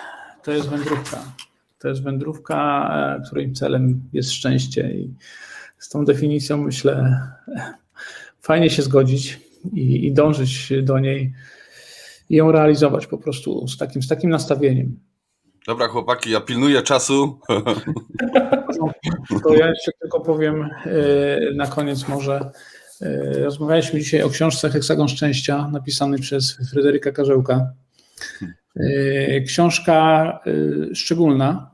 [0.42, 1.32] to jest wędrówka.
[1.78, 5.14] To jest wędrówka, e, której celem jest szczęście i
[5.78, 7.22] z tą definicją myślę
[8.42, 9.40] fajnie się zgodzić
[9.72, 11.32] i, i dążyć do niej
[12.30, 15.07] i ją realizować po prostu z takim, z takim nastawieniem.
[15.68, 17.38] Dobra, chłopaki, ja pilnuję czasu.
[19.42, 22.50] To ja jeszcze tylko powiem e, na koniec może.
[23.02, 27.72] E, rozmawialiśmy dzisiaj o książce Heksagon Szczęścia, napisanej przez Fryderyka Karzełka.
[29.46, 30.40] Książka
[30.94, 31.70] szczególna.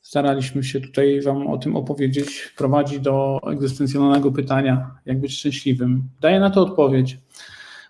[0.00, 2.54] Staraliśmy się tutaj Wam o tym opowiedzieć.
[2.56, 6.08] Prowadzi do egzystencjonalnego pytania, jak być szczęśliwym.
[6.20, 7.18] Daje na to odpowiedź.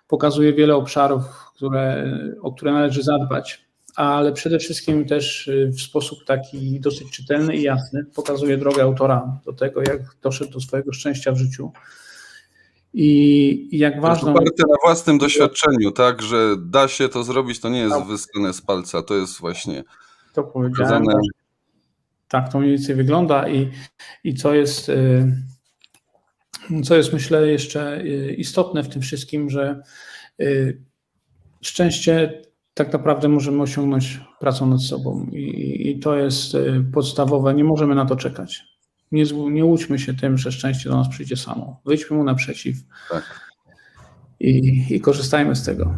[0.07, 1.23] Pokazuje wiele obszarów,
[1.55, 2.11] które,
[2.41, 3.62] o które należy zadbać,
[3.95, 9.53] ale przede wszystkim też w sposób taki dosyć czytelny i jasny pokazuje drogę autora do
[9.53, 11.71] tego, jak doszedł do swojego szczęścia w życiu
[12.93, 14.31] i jak ważne.
[14.31, 18.07] Oparte na własnym doświadczeniu, tak, że da się to zrobić, to nie jest tak.
[18.07, 19.83] wyskane z palca, to jest właśnie.
[20.33, 21.03] To powiedziałem.
[22.27, 23.71] Tak to mniej więcej wygląda i,
[24.23, 24.91] i co jest.
[26.83, 28.03] Co jest, myślę, jeszcze
[28.37, 29.83] istotne w tym wszystkim, że
[31.61, 32.41] szczęście
[32.73, 36.57] tak naprawdę możemy osiągnąć pracą nad sobą i, i to jest
[36.93, 37.53] podstawowe.
[37.53, 38.73] Nie możemy na to czekać
[39.13, 41.81] nie, nie łudźmy się tym, że szczęście do nas przyjdzie samo.
[41.85, 42.77] Wyjdźmy mu naprzeciw
[43.09, 43.23] tak.
[44.39, 45.93] i, i korzystajmy z tego.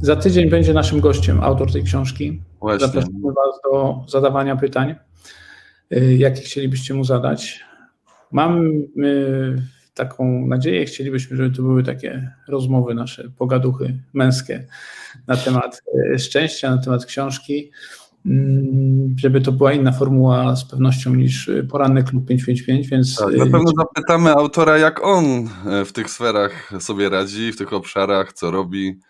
[0.00, 2.42] Za tydzień będzie naszym gościem autor tej książki.
[2.60, 2.86] Właśnie.
[2.86, 4.94] Zapraszamy Was do zadawania pytań,
[5.92, 7.64] y, jakie chcielibyście mu zadać.
[8.32, 8.70] Mam
[9.96, 14.66] taką nadzieję, chcielibyśmy, żeby to były takie rozmowy nasze, pogaduchy męskie
[15.26, 15.82] na temat
[16.14, 17.70] y, szczęścia, na temat książki.
[18.26, 23.16] Mm, żeby to była inna formuła z pewnością niż poranny klub 555, więc...
[23.16, 27.72] Tak, na pewno zapytamy autora, jak on e, w tych sferach sobie radzi, w tych
[27.72, 29.00] obszarach, co robi.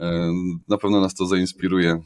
[0.00, 0.32] E,
[0.68, 2.00] na pewno nas to zainspiruje.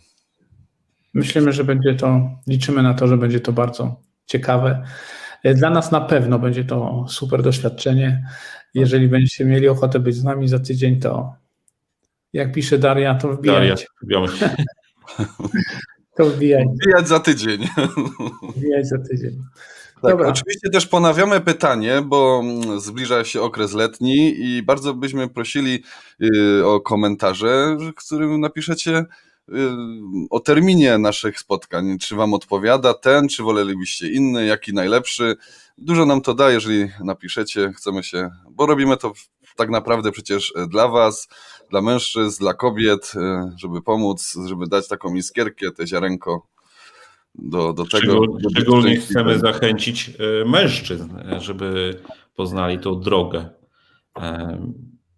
[1.14, 4.87] Myślimy, że będzie to, liczymy na to, że będzie to bardzo ciekawe.
[5.47, 8.28] E, dla nas na pewno będzie to super doświadczenie.
[8.74, 11.34] Jeżeli będziecie mieli ochotę być z nami za tydzień, to
[12.32, 13.86] jak pisze Daria, to wbijajcie.
[14.03, 14.26] Daria,
[16.16, 16.64] To wbijaj.
[16.82, 17.68] Wbijać za tydzień.
[18.57, 19.42] Wbijać za tydzień.
[20.03, 20.28] Tak, Dobra.
[20.28, 22.42] oczywiście też ponawiamy pytanie, bo
[22.78, 25.82] zbliża się okres letni i bardzo byśmy prosili
[26.22, 29.05] y, o komentarze, którym napiszecie
[30.30, 31.99] o terminie naszych spotkań.
[31.99, 35.36] Czy Wam odpowiada ten, czy wolelibyście inny, jaki najlepszy.
[35.78, 39.12] Dużo nam to da, jeżeli napiszecie, chcemy się, bo robimy to
[39.57, 41.28] tak naprawdę przecież dla Was,
[41.70, 46.47] dla mężczyzn, dla kobiet, e, żeby pomóc, żeby dać taką iskierkę, te ziarenko
[47.34, 48.20] do, do tego.
[48.51, 52.01] Szczególnie chcemy zachęcić e, mężczyzn, e, żeby
[52.36, 53.49] poznali tą drogę.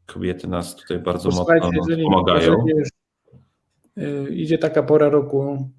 [0.06, 2.64] Kobiety nas tutaj bardzo mocno jeżeli, pomagają.
[2.66, 2.97] Jeżeli
[4.30, 5.70] idzie taka pora roku,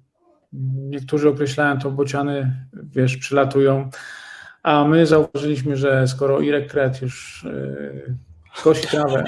[0.72, 3.90] niektórzy określają to bociany, wiesz, przylatują,
[4.62, 7.46] a my zauważyliśmy, że skoro Irek Kret już
[8.62, 9.24] kosi trawę,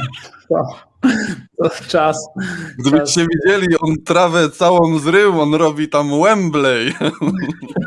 [0.48, 0.64] to
[1.56, 2.28] to czas.
[2.78, 3.28] Gdybyście czas.
[3.34, 6.92] widzieli, on trawę całą zrył, on robi tam Wembley.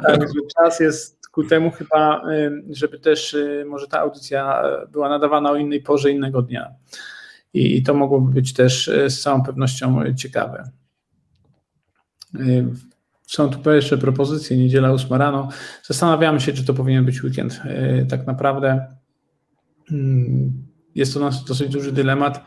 [0.04, 0.20] Tak,
[0.58, 2.22] czas jest ku temu chyba,
[2.70, 6.72] żeby też y, może ta audycja była nadawana o innej porze innego dnia.
[7.54, 10.70] I to mogłoby być też y, z całą pewnością ciekawe.
[13.28, 15.50] Są tu jeszcze propozycje, niedziela 8 rano.
[15.84, 17.62] Zastanawiamy się, czy to powinien być weekend.
[18.10, 18.96] Tak naprawdę
[20.96, 22.44] jest to nas dosyć duży dylemat.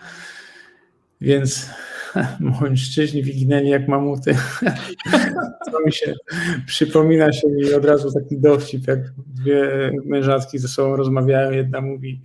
[1.20, 1.70] Więc
[2.61, 4.36] Mężczyźni wyginęli jak mamuty.
[5.70, 6.14] Co mi się
[6.66, 11.51] przypomina się mi od razu taki dowcip, jak dwie mężatki ze sobą rozmawiają.
[11.51, 12.22] Jedna mówi,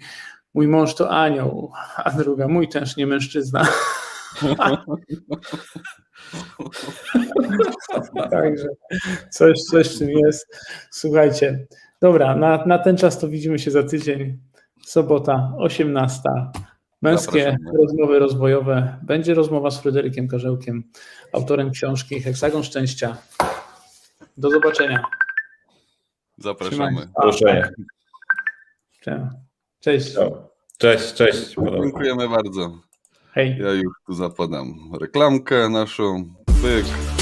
[0.53, 3.67] mój mąż to anioł, a druga, mój też nie mężczyzna.
[8.31, 8.67] Także
[9.29, 10.57] coś, coś w tym jest.
[10.91, 11.65] Słuchajcie,
[12.01, 14.39] dobra, na, na ten czas to widzimy się za tydzień.
[14.85, 16.21] Sobota, 18.
[17.01, 17.77] Męskie Zapraszamy.
[17.77, 18.97] rozmowy rozwojowe.
[19.01, 20.83] Będzie rozmowa z Fryderykiem Karzełkiem,
[21.33, 23.17] autorem książki Heksagon Szczęścia.
[24.37, 25.03] Do zobaczenia.
[26.37, 27.07] Zapraszamy.
[27.21, 27.71] Proszę.
[29.79, 30.15] Cześć.
[30.77, 31.55] Cześć, cześć.
[31.81, 32.79] Dziękujemy bardzo.
[33.35, 33.57] Hej.
[33.59, 36.33] Ja już tu zapodam reklamkę naszą.
[36.45, 37.12] Pyk.